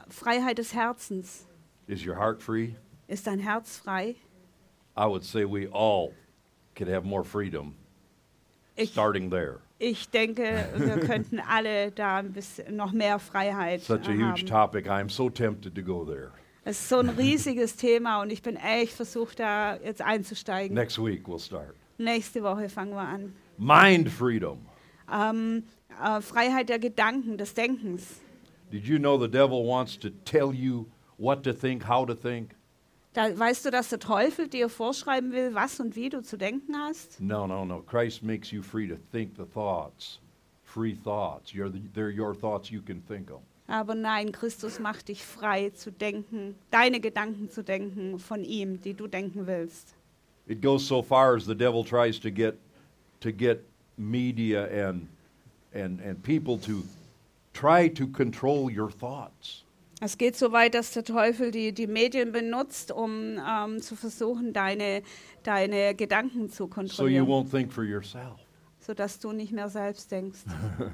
Freiheit 0.08 0.58
des 0.58 0.74
Herzens. 0.74 1.46
Is 1.86 2.04
your 2.06 2.16
heart 2.16 2.42
free? 2.42 2.74
Ist 3.08 3.26
dein 3.26 3.38
Herz 3.38 3.78
frei? 3.78 4.16
I 4.96 5.06
would 5.06 5.24
say 5.24 5.44
we 5.44 5.68
all 5.72 6.12
could 6.76 6.88
have 6.88 7.04
more 7.06 7.24
freedom 7.24 7.74
Ich, 8.82 8.90
starting 8.92 9.30
there. 9.30 9.60
ich 9.78 10.08
denke, 10.10 10.68
wir 10.76 11.00
könnten 11.00 11.40
alle 11.40 11.90
da 11.92 12.18
ein 12.18 12.32
bisschen 12.32 12.76
noch 12.76 12.92
mehr 12.92 13.18
Freiheit 13.18 13.82
Such 13.82 14.08
a 14.08 14.12
äh, 14.12 14.14
huge 14.14 14.22
haben. 14.24 14.46
topic. 14.46 14.86
I'm 14.88 15.08
so 15.10 15.28
tempted 15.30 15.74
to 15.74 15.82
go 15.82 16.04
there. 16.04 16.32
Es 16.64 16.78
ist 16.80 16.88
so 16.88 16.98
ein 16.98 17.08
riesiges 17.08 17.76
Thema 17.76 18.22
und 18.22 18.30
ich 18.30 18.40
bin 18.42 18.56
echt 18.56 18.92
versucht, 18.92 19.40
da 19.40 19.76
jetzt 19.76 20.00
einzusteigen. 20.00 20.74
Next 20.74 20.98
week 20.98 21.26
we'll 21.26 21.40
start. 21.44 21.74
Nächste 21.98 22.42
Woche 22.42 22.68
fangen 22.68 22.92
wir 22.92 23.00
an. 23.00 23.34
Mind 23.58 24.08
freedom. 24.08 24.58
Ähm, 25.12 25.64
äh, 26.02 26.20
Freiheit 26.20 26.68
der 26.68 26.78
Gedanken, 26.78 27.36
des 27.36 27.54
Denkens. 27.54 28.20
Did 28.70 28.86
you 28.86 28.98
know 28.98 29.18
the 29.20 29.28
devil 29.28 29.66
wants 29.66 29.98
to 29.98 30.08
tell 30.24 30.52
you 30.54 30.86
what 31.18 31.42
to 31.42 31.52
think, 31.52 31.86
how 31.86 32.06
to 32.06 32.14
think? 32.14 32.54
Da, 33.12 33.38
weißt 33.38 33.66
du, 33.66 33.70
dass 33.70 33.90
der 33.90 33.98
Teufel 33.98 34.48
dir 34.48 34.68
vorschreiben 34.70 35.32
will, 35.32 35.54
was 35.54 35.78
und 35.80 35.96
wie 35.96 36.08
du 36.08 36.22
zu 36.22 36.38
denken 36.38 36.74
hast? 36.76 37.20
No, 37.20 37.46
no, 37.46 37.64
no. 37.64 37.82
Christ 37.82 38.22
makes 38.22 38.50
you 38.50 38.62
free 38.62 38.88
to 38.88 38.96
think 39.10 39.36
the 39.36 39.44
thoughts, 39.44 40.18
free 40.64 40.94
thoughts. 40.94 41.52
You're 41.52 41.70
the, 41.70 41.82
they're 41.94 42.10
your 42.10 42.34
thoughts, 42.34 42.70
you 42.70 42.80
can 42.80 43.02
think 43.02 43.28
them. 43.28 43.40
Aber 43.66 43.94
nein, 43.94 44.32
Christus 44.32 44.78
macht 44.80 45.08
dich 45.08 45.24
frei 45.24 45.70
zu 45.70 45.92
denken, 45.92 46.56
deine 46.70 47.00
Gedanken 47.00 47.50
zu 47.50 47.62
denken 47.62 48.18
von 48.18 48.44
ihm, 48.44 48.80
die 48.80 48.94
du 48.94 49.06
denken 49.06 49.46
willst. 49.46 49.94
It 50.46 50.60
goes 50.60 50.86
so 50.86 51.02
far 51.02 51.36
as 51.36 51.44
the 51.44 51.54
devil 51.54 51.84
tries 51.84 52.18
to 52.20 52.30
get 52.30 52.58
to 53.20 53.30
get 53.30 53.64
media 53.96 54.64
and 54.88 55.08
and 55.72 56.00
and 56.00 56.22
people 56.22 56.58
to 56.58 56.82
try 57.52 57.88
to 57.88 58.06
control 58.06 58.70
your 58.70 58.90
thoughts. 58.90 59.64
Es 60.04 60.18
geht 60.18 60.34
so 60.34 60.50
weit, 60.50 60.74
dass 60.74 60.90
der 60.90 61.04
Teufel 61.04 61.52
die, 61.52 61.72
die 61.72 61.86
Medien 61.86 62.32
benutzt, 62.32 62.90
um 62.90 63.38
ähm, 63.38 63.80
zu 63.80 63.94
versuchen, 63.94 64.52
deine, 64.52 65.02
deine 65.44 65.94
Gedanken 65.94 66.50
zu 66.50 66.56
So 66.56 66.64
you 66.64 66.68
kontrollieren, 66.68 67.26
won't 67.28 67.48
think 67.52 67.72
for 67.72 67.84
yourself. 67.84 68.40
sodass 68.80 69.20
du 69.20 69.30
nicht 69.30 69.52
mehr 69.52 69.68
selbst 69.68 70.10
denkst. 70.10 70.40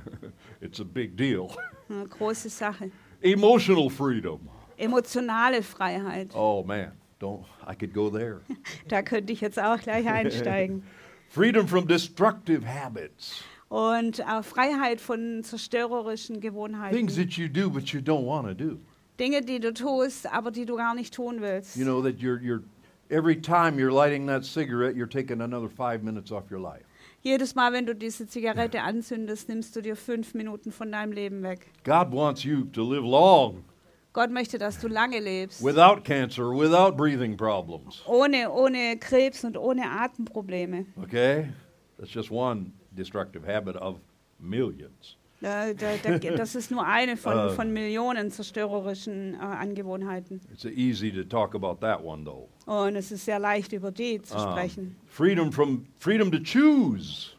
it's 0.60 0.78
a 0.78 0.84
big 0.84 1.16
deal. 1.16 1.48
Eine 1.88 2.06
große 2.06 2.50
Sache. 2.50 2.90
Emotional 3.22 3.88
freedom. 3.88 4.40
Emotionale 4.76 5.62
Freiheit. 5.62 6.34
Oh 6.34 6.62
man, 6.62 6.92
don't 7.18 7.46
I 7.66 7.74
could 7.74 7.94
go 7.94 8.10
there. 8.10 8.42
Da 8.88 9.00
könnte 9.00 9.32
ich 9.32 9.40
jetzt 9.40 9.58
auch 9.58 9.80
gleich 9.80 10.06
einsteigen. 10.06 10.82
freedom 11.30 11.66
from 11.66 11.88
destructive 11.88 12.66
habits. 12.66 13.42
Und 13.70 14.20
äh, 14.20 14.42
Freiheit 14.42 15.00
von 15.00 15.42
zerstörerischen 15.42 16.40
Gewohnheiten. 16.40 16.94
Things 16.94 17.16
that 17.16 17.32
you 17.38 17.48
do 17.48 17.70
but 17.70 17.88
you 17.88 18.00
don't 18.00 18.26
want 18.26 18.46
to 18.46 18.54
do. 18.54 18.78
Dinge, 19.18 19.42
die 19.42 19.58
du 19.60 19.72
tust, 19.72 20.32
aber 20.32 20.50
die 20.50 20.64
du 20.64 20.76
gar 20.76 20.94
nicht 20.94 21.14
tun 21.14 21.40
willst. 21.40 21.76
You 21.76 21.84
know 21.84 22.02
that 22.02 22.20
you're 22.20 22.40
you're 22.40 22.62
every 23.10 23.40
time 23.40 23.78
you're 23.78 23.92
lighting 23.92 24.26
that 24.26 24.44
cigarette, 24.44 24.94
you're 24.94 25.08
taking 25.08 25.40
another 25.40 25.68
five 25.68 26.02
minutes 26.02 26.30
off 26.30 26.50
your 26.50 26.60
life. 26.60 26.84
Jedes 27.22 27.54
Mal, 27.56 27.72
wenn 27.72 27.84
du 27.84 27.94
diese 27.94 28.28
Zigarette 28.28 28.80
anzündest, 28.80 29.48
nimmst 29.48 29.74
du 29.74 29.82
dir 29.82 29.96
fünf 29.96 30.34
Minuten 30.34 30.70
von 30.70 30.92
deinem 30.92 31.12
Leben 31.12 31.42
weg. 31.42 31.66
God 31.84 32.12
wants 32.12 32.44
you 32.44 32.64
to 32.72 32.82
live 32.82 33.02
long 33.04 33.64
Gott 34.12 34.30
möchte, 34.30 34.58
dass 34.58 34.80
du 34.80 34.88
lange 34.88 35.20
lebst. 35.20 35.62
without 35.62 36.02
cancer, 36.02 36.50
without 36.50 36.96
breathing 36.96 37.36
problems. 37.36 38.02
Ohne, 38.06 38.50
ohne 38.50 38.96
Krebs 38.98 39.44
und 39.44 39.56
ohne 39.56 39.82
Atemprobleme. 39.90 40.86
Okay? 41.02 41.50
That's 41.98 42.12
just 42.12 42.30
one 42.30 42.72
destructive 42.96 43.44
habit 43.44 43.76
of 43.76 44.00
millions. 44.40 45.17
Da, 45.40 45.72
da, 45.72 45.96
da, 46.02 46.18
das 46.18 46.54
ist 46.56 46.70
nur 46.72 46.84
eine 46.84 47.16
von, 47.16 47.38
Äh. 47.38 47.50
von 47.54 47.72
Millionen 47.72 48.30
zerstörerischen 48.30 49.34
äh, 49.34 49.38
Angewohnheiten. 49.38 50.40
It's 50.52 50.64
easy 50.64 51.12
to 51.12 51.22
talk 51.22 51.54
about 51.54 51.76
that 51.80 52.02
one 52.02 52.24
though. 52.24 52.48
Und 52.66 52.96
es 52.96 53.12
ist 53.12 53.24
sehr 53.24 53.38
leicht, 53.38 53.72
über 53.72 53.92
die 53.92 54.20
zu 54.20 54.34
Um, 54.36 54.50
sprechen. 54.50 54.96
freedom 55.06 55.52
from 55.52 55.86
freedom 55.98 56.32
to 56.32 56.38
choose. 56.38 57.30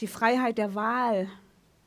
Die 0.00 0.06
Freiheit 0.06 0.58
der 0.58 0.74
Wahl. 0.74 1.28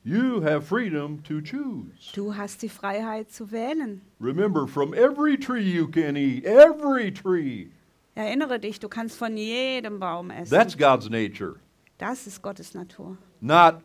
You 0.04 0.44
have 0.44 0.64
freedom 0.64 1.24
to 1.24 1.36
choose. 1.40 2.12
Du 2.14 2.36
hast 2.36 2.62
die 2.62 2.68
Freiheit 2.70 3.32
zu 3.32 3.52
wählen. 3.52 4.02
Remember, 4.20 4.68
from 4.68 4.94
every 4.94 5.38
tree 5.40 5.62
you 5.62 5.88
can 5.88 6.18
eat, 6.18 6.44
every 6.46 7.14
tree. 7.14 7.68
Erinnere 8.16 8.60
dich, 8.60 8.80
du 8.80 8.90
kannst 8.90 9.18
von 9.18 9.38
jedem 9.38 10.00
Baum 10.00 10.30
essen. 10.30 10.50
That's 10.52 10.78
God's 10.78 11.10
nature. 11.10 11.56
Das 12.00 12.28
ist 12.28 12.42
Gottes 12.42 12.74
Natur. 12.74 13.18
Not 13.40 13.76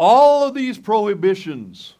all 0.00 0.48
of 0.48 0.54
these 0.54 0.78
prohibitions. 0.78 1.96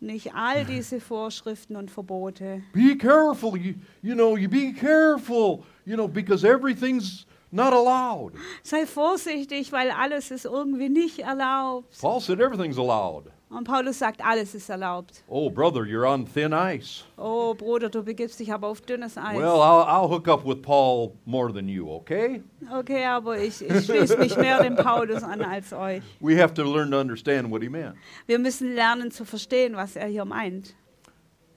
Nicht 0.00 0.34
all 0.34 0.64
diese 0.64 1.00
Vorschriften 1.00 1.76
und 1.76 1.90
Verbote. 1.90 2.62
Be 2.72 2.96
careful, 2.96 3.56
you, 3.56 3.74
you 4.02 4.14
know, 4.14 4.36
you 4.36 4.48
be 4.48 4.72
careful, 4.72 5.64
you 5.84 5.96
know, 5.96 6.08
because 6.08 6.44
everything's 6.44 7.24
not 7.52 7.72
allowed. 7.72 8.32
Sei 8.62 8.86
vorsichtig, 8.86 9.70
weil 9.72 9.90
alles 9.90 10.30
ist 10.30 10.44
irgendwie 10.44 10.88
nicht 10.88 11.20
erlaubt. 11.20 12.00
Paul 12.00 12.20
said 12.20 12.40
everything's 12.40 12.78
allowed. 12.78 13.30
Und 13.52 13.64
Paulus 13.64 13.98
sagt, 13.98 14.24
alles 14.24 14.54
ist 14.54 14.70
erlaubt. 14.70 15.22
Oh, 15.28 15.50
brother, 15.50 15.82
you're 15.82 16.06
on 16.06 16.24
thin 16.26 16.52
ice. 16.54 17.04
Oh, 17.18 17.54
Bruder, 17.54 17.90
du 17.90 18.02
begibst 18.02 18.40
dich 18.40 18.50
aber 18.52 18.68
auf 18.68 18.80
dünnes 18.80 19.18
Eis. 19.18 19.36
Well, 19.36 19.60
I'll, 19.60 19.86
I'll 19.86 20.08
hook 20.08 20.26
up 20.26 20.46
with 20.46 20.62
Paul 20.62 21.12
more 21.26 21.52
than 21.52 21.68
you, 21.68 21.86
okay? 21.90 22.42
Okay, 22.72 23.04
aber 23.04 23.38
ich, 23.38 23.60
ich 23.60 23.84
schließe 23.84 24.16
mich 24.16 24.36
mehr 24.36 24.62
dem 24.62 24.76
Paulus 24.76 25.22
an 25.22 25.42
als 25.42 25.72
euch. 25.72 26.02
We 26.20 26.40
have 26.40 26.54
to 26.54 26.64
learn 26.64 26.90
to 26.92 26.98
understand 26.98 27.50
what 27.50 27.62
he 27.62 27.68
meant. 27.68 27.96
Wir 28.26 28.38
müssen 28.38 28.74
lernen 28.74 29.10
zu 29.10 29.26
verstehen, 29.26 29.76
was 29.76 29.96
er 29.96 30.06
hier 30.06 30.24
meint. 30.24 30.74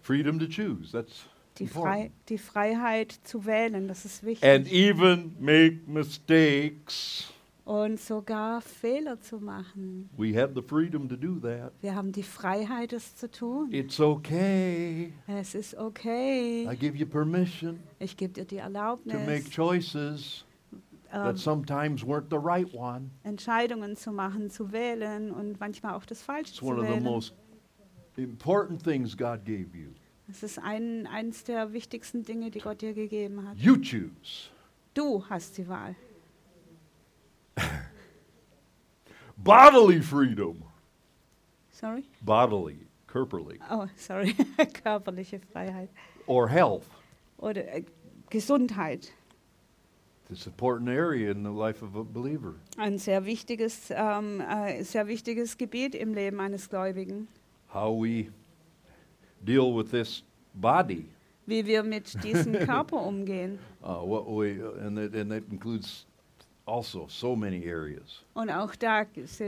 Freedom 0.01 0.37
to 0.37 0.47
choose. 0.47 0.91
That's 0.91 1.25
Die. 1.57 1.67
Frei, 1.67 2.11
die 2.27 2.37
Freiheit 2.37 3.13
zu 3.23 3.45
wählen, 3.45 3.87
das 3.87 4.03
ist 4.03 4.25
wichtig. 4.25 4.47
And 4.47 4.67
even 4.69 5.33
make 5.39 5.79
mistakes. 5.87 7.31
Und 7.65 7.99
sogar 7.99 8.61
Fehler 8.61 9.19
zu 9.19 9.39
machen. 9.39 10.07
We 10.15 10.39
have 10.39 10.53
the 10.55 10.61
freedom 10.61 11.09
to 11.09 11.15
do 11.15 11.39
that. 11.39 11.73
Wir 11.81 11.95
haben 11.95 12.11
die 12.11 12.21
Freiheit, 12.21 12.93
es 12.93 13.15
zu 13.15 13.29
tun. 13.29 13.71
It's 13.71 13.99
okay. 13.99 15.13
Es 15.25 15.55
ist 15.55 15.75
okay. 15.75 16.69
I 16.71 16.75
give 16.77 16.95
you 16.95 17.07
permission 17.07 17.79
Ich 17.97 18.15
gebe 18.15 18.33
dir 18.33 18.45
die 18.45 18.57
to 18.57 18.63
make 18.69 18.75
Erlaubnis, 18.75 19.49
choices 19.49 20.45
ähm, 21.11 21.23
that 21.23 21.39
sometimes 21.39 22.03
weren't 22.03 22.29
the 22.29 22.37
right 22.37 22.71
one. 22.71 23.09
Entscheidungen 23.23 23.95
zu 23.95 24.11
machen, 24.11 24.51
zu 24.51 24.71
wählen 24.71 25.31
und 25.31 25.59
manchmal 25.59 25.95
auch 25.95 26.05
das 26.05 26.21
Falsche 26.21 26.51
It's 26.51 26.59
zu 26.59 26.65
one 26.67 26.79
of 26.81 26.85
the 26.85 26.93
wählen. 26.93 27.03
most 27.03 27.33
important 28.15 28.83
things 28.83 29.17
God 29.17 29.43
gave 29.43 29.75
you. 29.75 29.89
Das 30.27 30.43
ist 30.43 30.59
ein, 30.59 31.07
eines 31.07 31.43
der 31.43 31.73
wichtigsten 31.73 32.21
Dinge, 32.23 32.51
die 32.51 32.59
Gott 32.59 32.81
dir 32.81 32.93
gegeben 32.93 33.47
hat. 33.47 33.57
You 33.57 33.75
choose. 33.75 34.49
Du 34.93 35.23
hast 35.29 35.57
die 35.57 35.67
Wahl. 35.67 35.95
Bodily 39.37 40.01
freedom. 40.01 40.63
Sorry? 41.71 42.05
Bodily, 42.21 42.77
körperlich. 43.07 43.59
Oh, 43.69 43.87
sorry. 43.97 44.33
Körperliche 44.57 45.41
Freiheit. 45.51 45.89
Or 46.25 46.47
health. 46.47 46.87
Oder 47.37 47.67
äh, 47.67 47.83
Gesundheit. 48.29 49.11
It's 50.31 50.47
an 50.47 50.53
important 50.53 50.89
area 50.89 51.29
in 51.29 51.43
the 51.43 51.51
life 51.51 51.83
of 51.83 51.95
a 51.95 52.03
believer. 52.03 52.55
Ein 52.77 52.97
sehr 52.97 53.25
wichtiges, 53.25 53.91
ähm, 53.91 54.41
äh, 54.41 54.83
sehr 54.83 55.07
wichtiges 55.07 55.57
Gebiet 55.57 55.93
im 55.93 56.13
Leben 56.15 56.39
eines 56.39 56.69
Gläubigen. 56.69 57.27
How 57.67 57.91
we 57.91 58.31
deal 59.43 59.71
with 59.75 59.91
this 59.91 60.23
body. 60.55 61.05
Wie 61.45 61.65
wir 61.65 61.83
mit 61.83 62.23
diesem 62.23 62.53
Körper 62.65 63.05
umgehen. 63.05 63.59
Uh, 63.83 64.01
what 64.03 64.25
we, 64.25 64.59
and, 64.81 64.97
that, 64.97 65.13
and 65.13 65.29
that 65.29 65.43
includes 65.51 66.07
also 66.65 67.07
so 67.09 67.35
many 67.35 67.67
areas. 67.67 68.23
Und 68.33 68.49
auch 68.49 68.75
da, 68.75 69.05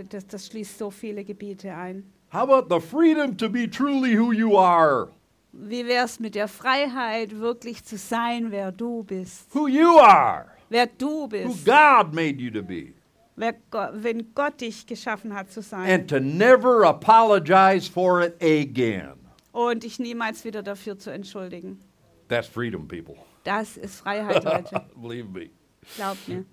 das, 0.10 0.28
das 0.28 0.48
schließt 0.48 0.78
so 0.78 0.92
viele 0.92 1.24
Gebiete 1.24 1.74
ein. 1.74 2.04
How 2.32 2.44
about 2.44 2.68
the 2.70 2.80
freedom 2.82 3.38
to 3.38 3.50
be 3.50 3.68
truly 3.68 4.18
who 4.18 4.32
you 4.34 4.58
are? 4.58 5.10
Wie 5.54 5.88
wär's 5.88 6.20
mit 6.20 6.36
der 6.36 6.48
Freiheit, 6.48 7.40
wirklich 7.40 7.84
zu 7.84 7.98
sein, 7.98 8.52
wer 8.52 8.72
du 8.72 9.04
bist? 9.04 9.54
Who 9.56 9.68
you 9.68 9.98
are. 9.98 10.52
Wer 10.70 10.88
du 10.88 11.22
Who 11.24 11.28
bist. 11.28 11.66
God 11.66 12.14
made 12.14 12.42
you 12.42 12.52
to 12.52 12.62
be. 12.62 12.94
Wer, 13.36 13.56
wenn 13.94 14.34
Gott 14.36 14.62
dich 14.62 14.86
geschaffen 14.86 15.34
hat 15.34 15.52
zu 15.52 15.62
sein. 15.62 15.90
And 15.90 16.10
to 16.10 16.20
never 16.20 16.84
apologize 16.84 17.90
for 17.90 18.22
it 18.22 18.36
again. 18.42 19.14
Und 19.52 19.84
dich 19.84 20.00
niemals 20.00 20.44
wieder 20.44 20.62
dafür 20.62 21.00
zu 21.00 21.12
entschuldigen. 21.12 21.80
That's 22.28 22.48
freedom, 22.48 22.88
people. 22.88 23.16
Das 23.44 23.78
ist 23.78 23.96
Freiheit, 24.02 24.44
Leute. 24.44 24.86
Believe 24.96 25.30
me. 25.30 25.50
Glaubt 25.96 26.28
mir. 26.28 26.46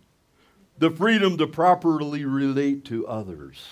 The 0.81 0.91
freedom 0.91 1.39
to 1.39 1.47
properly 1.47 2.25
relate 2.25 2.85
to 2.87 3.07
others. 3.07 3.65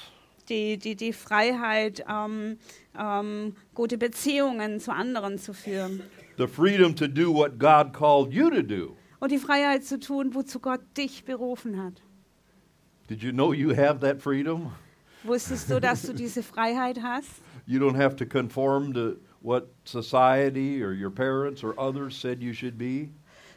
Die, 0.49 0.77
die, 0.77 0.95
die 0.95 1.13
Freiheit, 1.13 2.05
ähm, 2.09 2.59
ähm, 2.99 3.55
gute 3.75 3.99
Beziehungen 3.99 4.81
zu 4.81 4.93
anderen 4.93 5.39
zu 5.39 5.53
führen. 5.53 6.03
The 6.39 6.47
freedom 6.47 6.95
to 6.95 7.09
do 7.09 7.33
what 7.33 7.59
God 7.59 7.93
called 7.93 8.33
you 8.33 8.51
to 8.51 8.63
do. 8.63 8.97
Und 9.21 9.33
die 9.33 9.39
Freiheit 9.39 9.85
zu 9.85 9.99
tun, 9.99 10.35
wozu 10.35 10.61
Gott 10.61 10.81
dich 10.97 11.25
berufen 11.25 11.83
hat. 11.83 12.03
Did 13.09 13.23
you 13.23 13.33
know 13.33 13.53
you 13.53 13.75
have 13.75 14.01
that 14.01 14.23
freedom? 14.23 14.73
Wusstest 15.25 15.71
du, 15.71 15.81
dass 15.81 16.03
du 16.03 16.13
diese 16.15 16.43
Freiheit 16.43 17.03
hast? 17.03 17.43
You 17.67 17.81
don't 17.81 17.97
have 17.97 18.17
to 18.17 18.27
conform 18.27 18.93
to 18.95 19.17
what 19.41 19.69
society 19.85 20.83
or 20.83 20.93
your 20.93 21.11
parents 21.11 21.63
or 21.63 21.75
others 21.79 22.17
said 22.17 22.43
you 22.43 22.53
should 22.53 22.79
be. 22.79 23.11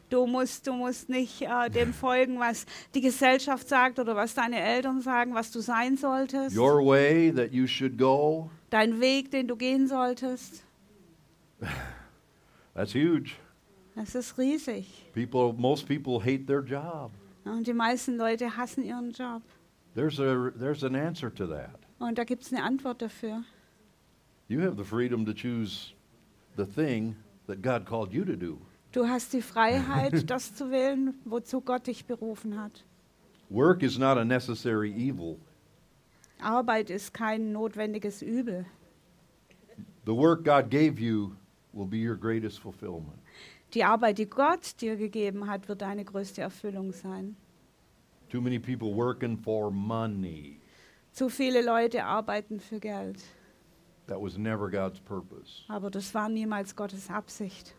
Du 0.09 0.27
musst, 0.27 0.67
du 0.67 0.73
musst 0.73 1.09
nicht 1.09 1.41
äh, 1.41 1.69
dem 1.69 1.93
folgen, 1.93 2.39
was 2.39 2.65
die 2.93 3.01
Gesellschaft 3.01 3.67
sagt 3.67 3.97
oder 3.97 4.15
was 4.15 4.35
deine 4.35 4.59
Eltern 4.59 5.01
sagen, 5.01 5.33
was 5.33 5.51
du 5.51 5.61
sein 5.61 5.97
solltest. 5.97 6.55
Your 6.55 6.85
way 6.85 7.31
that 7.31 7.51
you 7.51 7.65
should 7.65 7.97
go. 7.97 8.51
Dein 8.69 8.99
Weg, 8.99 9.31
den 9.31 9.47
du 9.47 9.55
gehen 9.55 9.87
solltest. 9.87 10.63
That's 12.75 12.93
huge. 12.93 13.35
Das 13.95 14.13
ist 14.13 14.37
riesig. 14.37 14.85
People, 15.13 15.53
most 15.53 15.87
people 15.87 16.19
hate 16.19 16.45
their 16.45 16.61
job. 16.61 17.11
Und 17.45 17.65
die 17.65 17.73
meisten 17.73 18.17
Leute 18.17 18.57
hassen 18.57 18.83
ihren 18.83 19.11
Job. 19.11 19.41
There's 19.95 20.19
a 20.19 20.51
there's 20.59 20.83
an 20.83 20.95
answer 20.95 21.33
to 21.33 21.47
that. 21.47 21.79
Und 21.99 22.17
da 22.17 22.25
gibt 22.25 22.43
es 22.43 22.51
eine 22.51 22.63
Antwort 22.63 23.01
dafür. 23.01 23.43
You 24.47 24.61
have 24.61 24.75
the 24.77 24.83
freedom 24.83 25.25
to 25.25 25.33
choose 25.33 25.93
the 26.57 26.65
thing 26.65 27.15
that 27.47 27.61
God 27.61 27.85
called 27.85 28.13
you 28.13 28.25
to 28.25 28.35
do. 28.35 28.59
Du 28.95 29.09
hast 29.09 29.33
die 29.33 29.41
Freiheit, 29.41 30.29
das 30.29 30.55
zu 30.55 30.71
wählen, 30.71 31.19
wozu 31.25 31.59
Gott 31.59 31.87
dich 31.87 32.05
berufen 32.05 32.57
hat. 32.57 32.85
Work 33.49 33.83
is 33.83 33.97
not 33.97 34.17
a 34.17 34.23
necessary 34.23 34.89
evil. 34.89 35.37
Arbeit 36.39 36.89
ist 36.89 37.13
kein 37.13 37.51
notwendiges 37.51 38.21
Übel. 38.21 38.65
The 40.05 40.13
work 40.13 40.45
God 40.45 40.69
gave 40.69 40.97
you 40.97 41.35
will 41.73 41.85
be 41.85 41.97
your 41.97 42.15
greatest 42.15 42.59
fulfillment. 42.59 43.19
Die 43.73 43.83
Arbeit, 43.83 44.17
die 44.17 44.29
Gott 44.29 44.79
dir 44.79 44.95
gegeben 44.95 45.49
hat, 45.49 45.67
wird 45.67 45.81
deine 45.81 46.05
größte 46.05 46.41
Erfüllung 46.41 46.93
sein. 46.93 47.35
Too 48.29 48.39
many 48.39 48.59
people 48.59 48.95
working 48.95 49.37
for 49.37 49.71
money. 49.71 50.61
Zu 51.11 51.27
viele 51.27 51.61
Leute 51.61 52.05
arbeiten 52.05 52.61
für 52.61 52.79
Geld, 52.79 53.21
That 54.07 54.21
was 54.21 54.37
never 54.37 54.69
God's 54.69 55.01
purpose. 55.01 55.63
aber 55.67 55.91
das 55.91 56.13
war 56.13 56.29
niemals 56.29 56.77
Gottes 56.77 57.09
Absicht. 57.09 57.75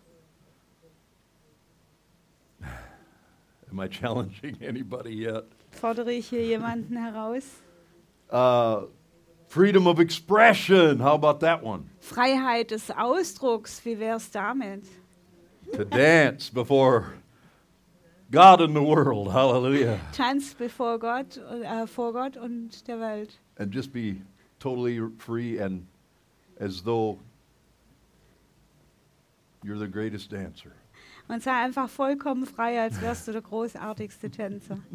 Am 3.70 3.81
I 3.81 3.88
challenging 3.88 4.59
anybody 4.62 5.14
yet? 5.14 5.44
Fordere 5.70 6.12
ich 6.12 6.29
hier 6.29 6.44
jemanden 6.44 6.96
heraus? 6.96 7.44
Uh, 8.31 8.87
freedom 9.48 9.87
of 9.87 10.00
expression. 10.00 10.98
How 10.98 11.14
about 11.14 11.40
that 11.40 11.62
one? 11.62 11.90
Freiheit 12.00 12.70
des 12.70 12.90
Ausdrucks, 12.90 13.81
wie 13.85 13.98
wär's 13.98 14.31
damit? 14.31 14.85
To 15.72 15.85
dance 15.85 16.48
before 16.48 17.14
God 18.31 18.61
and 18.61 18.74
the 18.74 18.83
world. 18.83 19.33
Hallelujah. 19.33 20.00
Tanz 20.12 20.55
bevor 20.55 20.98
Gott, 20.98 21.37
äh, 21.37 21.87
vor 21.87 22.12
Gott 22.12 22.37
und 22.37 22.87
der 22.87 22.98
Welt. 23.00 23.38
And 23.59 23.72
just 23.72 23.92
be 23.92 24.22
totally 24.59 25.00
free 25.18 25.59
and 25.59 25.87
as 26.59 26.83
though 26.83 27.18
you're 29.64 29.79
the 29.79 29.88
greatest 29.88 30.31
dancer. 30.31 30.72
Und 31.29 31.43
sei 31.43 31.53
einfach 31.53 31.89
vollkommen 31.89 32.47
frei, 32.47 32.81
als 32.81 33.01
wärst 33.01 33.29
du 33.29 33.33
der 33.33 33.43
großartigste 33.43 34.31
Tänzer. 34.31 34.79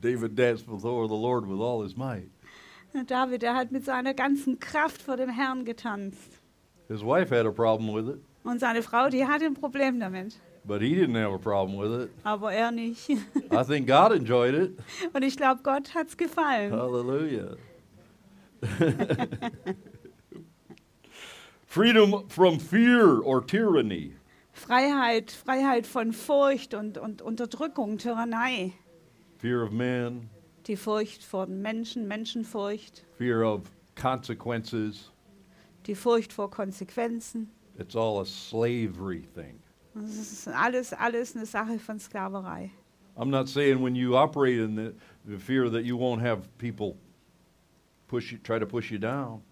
David 0.00 0.38
danced 0.38 0.66
before 0.66 1.06
the 1.08 1.14
Lord 1.14 1.46
with 1.46 1.60
all 1.60 1.82
his 1.82 1.96
might. 1.96 2.30
David, 3.06 3.42
der 3.42 3.54
hat 3.54 3.70
mit 3.70 3.84
seiner 3.84 4.14
ganzen 4.14 4.58
Kraft 4.58 5.00
vor 5.02 5.16
dem 5.16 5.30
Herrn 5.30 5.64
getanzt. 5.64 6.40
His 6.88 7.02
wife 7.02 7.30
had 7.34 7.46
a 7.46 7.52
problem 7.52 7.94
with 7.94 8.08
it, 8.16 8.20
Und 8.42 8.58
seine 8.60 8.82
Frau, 8.82 9.08
die 9.08 9.26
hatte 9.26 9.44
ein 9.46 9.54
Problem 9.54 10.00
damit. 10.00 10.38
but 10.64 10.82
he 10.82 10.94
didn't 10.94 11.16
have 11.16 11.32
a 11.32 11.38
problem 11.38 11.78
with 11.78 12.04
it. 12.04 12.10
Aber 12.24 12.52
er 12.52 12.70
nicht. 12.70 13.08
I 13.10 13.64
think 13.64 13.86
God 13.86 14.12
enjoyed 14.12 14.54
it. 14.54 14.78
Und 15.12 15.22
ich 15.22 15.36
glaube, 15.36 15.60
Gott 15.62 15.94
hat's 15.94 16.16
gefallen. 16.16 16.72
Hallelujah. 16.72 17.56
Freedom 21.70 22.26
from 22.28 22.58
fear 22.58 23.20
or 23.22 23.40
tyranny. 23.40 24.16
Freiheit, 24.52 25.30
Freiheit 25.30 25.86
von 25.86 26.12
Furcht 26.12 26.74
und, 26.74 26.98
und 26.98 27.22
Unterdrückung, 27.22 27.96
Tyrannei. 27.96 28.72
Fear 29.38 29.62
of 29.62 29.70
men, 29.70 30.28
Die 30.66 30.74
Furcht 30.74 31.22
vor 31.22 31.46
Menschen, 31.46 32.08
Menschenfurcht. 32.08 33.04
fear 33.16 33.44
of 33.44 33.70
consequences. 33.94 35.12
Die 35.86 35.94
Furcht 35.94 36.32
vor 36.32 36.50
Konsequenzen. 36.50 37.48
It's 37.78 37.94
all 37.94 38.18
a 38.20 38.24
slavery 38.24 39.28
thing. 39.36 39.60
Das 39.94 40.16
ist 40.16 40.48
alles, 40.48 40.92
alles 40.92 41.36
eine 41.36 41.46
Sache 41.46 41.78
von 41.78 42.00
Sklaverei. 42.00 42.72
I'm 43.16 43.30
not 43.30 43.48
saying 43.48 43.80
when 43.80 43.94
you 43.94 44.16
operate 44.16 44.58
in 44.58 44.74
the, 44.74 44.92
the 45.24 45.38
fear 45.38 45.70
that 45.70 45.84
you 45.84 45.96
won't 45.96 46.20
have 46.20 46.48
people 46.58 46.96
push 48.08 48.32
you, 48.32 48.38
try 48.38 48.58
to 48.58 48.66
push 48.66 48.90
you 48.90 48.98
down. 48.98 49.42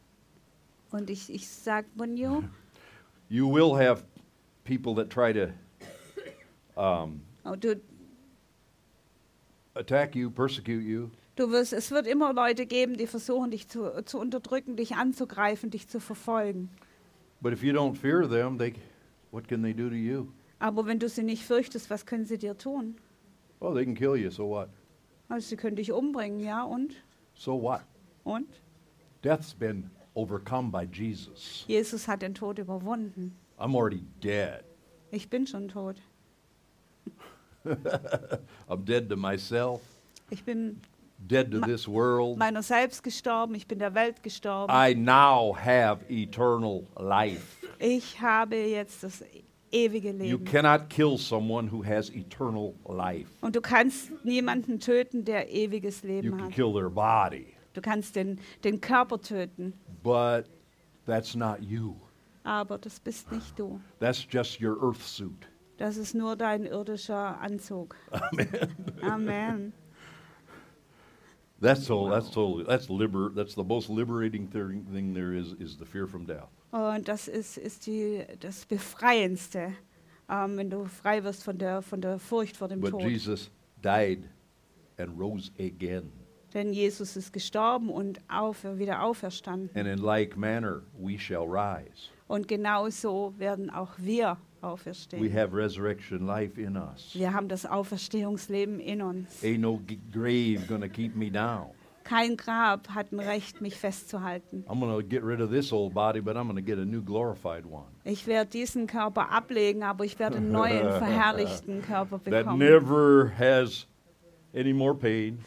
Und 0.90 1.10
ich, 1.10 1.32
ich 1.32 1.48
sag, 1.48 1.84
Bunyo, 1.96 2.44
You 3.30 3.46
will 3.46 3.76
have 3.76 4.04
people 4.64 4.94
that 4.94 5.10
try 5.10 5.32
to 5.34 5.52
um, 6.76 7.20
oh, 7.44 7.56
du, 7.56 7.78
attack 9.74 10.14
you, 10.14 10.30
persecute 10.30 10.82
you. 10.82 11.10
du 11.36 11.50
wirst, 11.50 11.74
es 11.74 11.90
wird 11.90 12.06
immer 12.06 12.32
Leute 12.32 12.64
geben, 12.64 12.96
die 12.96 13.06
versuchen, 13.06 13.50
dich 13.50 13.68
zu, 13.68 14.02
zu 14.04 14.18
unterdrücken, 14.18 14.76
dich 14.76 14.94
anzugreifen, 14.96 15.70
dich 15.70 15.88
zu 15.88 16.00
verfolgen. 16.00 16.70
But 17.42 17.52
if 17.52 17.62
you 17.62 17.72
don't 17.74 17.96
fear 17.96 18.26
them, 18.26 18.56
they, 18.56 18.74
what 19.30 19.46
can 19.46 19.62
they 19.62 19.74
do 19.74 19.90
to 19.90 19.94
you? 19.94 20.28
Aber 20.58 20.86
wenn 20.86 20.98
du 20.98 21.08
sie 21.08 21.22
nicht 21.22 21.44
fürchtest, 21.44 21.90
was 21.90 22.06
können 22.06 22.24
sie 22.24 22.38
dir 22.38 22.56
tun? 22.56 22.96
Oh, 23.60 23.74
they 23.74 23.84
can 23.84 23.94
kill 23.94 24.16
you. 24.16 24.30
So 24.30 24.48
what? 24.48 24.70
Also 25.28 25.48
sie 25.48 25.56
können 25.56 25.76
dich 25.76 25.92
umbringen, 25.92 26.40
ja, 26.40 26.62
und? 26.62 26.96
So 27.34 27.60
what? 27.60 27.82
Und? 28.24 28.48
Death's 29.22 29.52
been 29.54 29.90
overcome 30.18 30.70
by 30.70 30.84
Jesus. 30.90 31.64
Jesus 31.68 32.06
hat 32.08 32.22
den 32.22 32.34
Tod 32.34 32.58
überwunden. 32.58 33.32
I'm 33.58 33.74
already 33.76 34.02
dead. 34.20 34.64
Ich 35.10 35.28
bin 35.30 35.46
schon 35.46 35.68
tot. 35.68 35.96
I'm 38.68 38.84
dead 38.84 39.08
to 39.10 39.16
myself, 39.16 39.80
Ich 40.30 40.44
bin 40.44 40.80
dead 41.26 41.50
to 41.50 41.60
this 41.60 41.86
world. 41.88 42.38
meiner 42.38 42.62
selbst 42.62 43.02
gestorben, 43.02 43.54
ich 43.54 43.66
bin 43.66 43.78
der 43.78 43.94
Welt 43.94 44.22
gestorben. 44.22 44.72
I 44.72 44.94
now 44.94 45.56
have 45.56 46.04
eternal 46.08 46.84
life. 46.98 47.56
Ich 47.78 48.20
habe 48.20 48.56
jetzt 48.56 49.02
das 49.02 49.24
ewige 49.70 50.10
You 50.12 50.16
Leben. 50.38 50.44
cannot 50.44 50.88
kill 50.88 51.18
someone 51.18 51.70
who 51.70 51.84
has 51.84 52.10
eternal 52.10 52.74
life. 52.88 53.28
Und 53.40 53.56
du 53.56 53.60
kannst 53.60 54.10
niemanden 54.24 54.80
töten, 54.80 55.24
der 55.24 55.50
ewiges 55.52 56.02
You 56.02 56.08
Leben 56.08 56.30
can 56.30 56.42
hat. 56.46 56.52
kill 56.52 56.72
their 56.72 56.90
body, 56.90 57.54
Du 57.74 57.80
kannst 57.82 58.16
den, 58.16 58.40
den 58.64 58.80
Körper 58.80 59.20
töten, 59.20 59.72
but 60.08 60.46
that's 61.06 61.34
not 61.34 61.62
you. 61.62 61.94
aber 62.44 62.78
das 62.78 62.98
bist 62.98 63.30
nicht 63.30 63.58
du. 63.58 63.78
That's 63.98 64.26
just 64.30 64.60
your 64.60 64.76
earth 64.82 65.02
suit. 65.02 65.46
Das 65.76 65.96
ist 65.96 66.14
nur 66.14 66.34
dein 66.34 66.64
irdischer 66.64 67.38
Anzug. 67.40 67.94
Amen. 69.02 69.72
That's 71.60 71.84
so. 71.84 72.08
That's 72.08 72.30
totally. 72.30 72.64
That's 72.64 72.88
liber. 72.88 73.30
That's 73.34 73.54
the 73.54 73.64
most 73.64 73.88
liberating 73.88 74.48
thing, 74.48 75.12
there 75.12 75.34
is. 75.34 75.54
Is 75.58 75.76
the 75.76 75.84
fear 75.84 76.06
from 76.06 76.24
death. 76.24 76.48
Und 76.70 77.06
das 77.08 77.28
ist, 77.28 77.58
ist 77.58 77.86
die, 77.86 78.24
das 78.40 78.64
Befreiendste, 78.66 79.74
ähm, 80.28 80.56
wenn 80.56 80.70
du 80.70 80.84
frei 80.86 81.24
wirst 81.24 81.42
von 81.42 81.58
der, 81.58 81.82
von 81.82 82.00
der 82.00 82.18
Furcht 82.18 82.56
vor 82.56 82.68
dem 82.68 82.80
But 82.80 82.92
Tod. 82.92 83.02
Jesus 83.02 83.50
died 83.82 84.24
and 84.98 85.18
rose 85.18 85.50
again, 85.58 86.12
Denn 86.54 86.72
Jesus 86.72 87.16
ist 87.16 87.32
gestorben 87.32 87.90
und 87.90 88.20
auf, 88.28 88.64
wieder 88.64 89.02
auferstanden. 89.02 89.70
and 89.74 89.86
in 89.86 89.98
like 89.98 90.36
manner 90.36 90.82
we 90.98 91.18
shall 91.18 91.44
rise. 91.46 92.08
Und 92.26 92.48
genauso 92.48 93.34
werden 93.38 93.70
auch 93.70 93.90
wir 93.98 94.36
We 94.60 94.66
auferstehen. 94.66 95.32
have 95.34 95.54
resurrection 95.54 96.26
life 96.26 96.60
in 96.60 96.76
us. 96.76 97.10
Wir 97.14 97.32
haben 97.32 97.48
das 97.48 97.64
Auferstehungsleben 97.64 98.80
in 98.80 99.02
uns. 99.02 99.42
Ain't 99.42 99.58
no 99.60 99.80
grave 100.12 100.66
gonna 100.66 100.88
keep 100.88 101.14
me 101.14 101.30
down. 101.30 101.68
Kein 102.04 102.36
Grab 102.38 102.88
hat 102.88 103.12
ein 103.12 103.20
Recht, 103.20 103.60
mich 103.60 103.74
festzuhalten. 103.76 104.64
I'm 104.66 104.80
gonna 104.80 105.02
get 105.02 105.22
rid 105.22 105.40
of 105.42 105.50
this 105.50 105.72
old 105.72 105.92
body, 105.92 106.20
but 106.22 106.36
I'm 106.36 106.46
gonna 106.48 106.62
get 106.62 106.78
a 106.78 106.84
new 106.84 107.02
glorified 107.02 107.66
one. 107.66 107.84
Ich 108.04 108.26
werde 108.26 108.50
diesen 108.50 108.86
Körper 108.86 109.30
ablegen, 109.30 109.82
aber 109.82 110.04
ich 110.06 110.18
werde 110.18 110.38
einen 110.38 110.50
neuen, 110.50 110.88
verherrlichten 110.98 111.82
Körper 111.82 112.18
That 112.18 112.24
bekommen. 112.24 112.58
never 112.58 113.30
has 113.38 113.86
any 114.54 114.72
more 114.72 114.94
pain. 114.94 115.38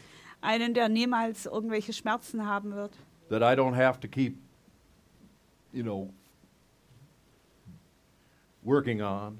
Einen, 0.42 0.74
der 0.74 0.88
niemals 0.88 1.46
irgendwelche 1.46 1.92
Schmerzen 1.92 2.46
haben 2.46 2.74
wird. 2.74 2.92
That 3.30 3.40
I 3.40 3.58
don't 3.58 3.74
have 3.74 3.98
to 4.00 4.08
keep, 4.08 4.36
you 5.72 5.82
know, 5.82 6.12
working 8.62 9.00
on. 9.00 9.38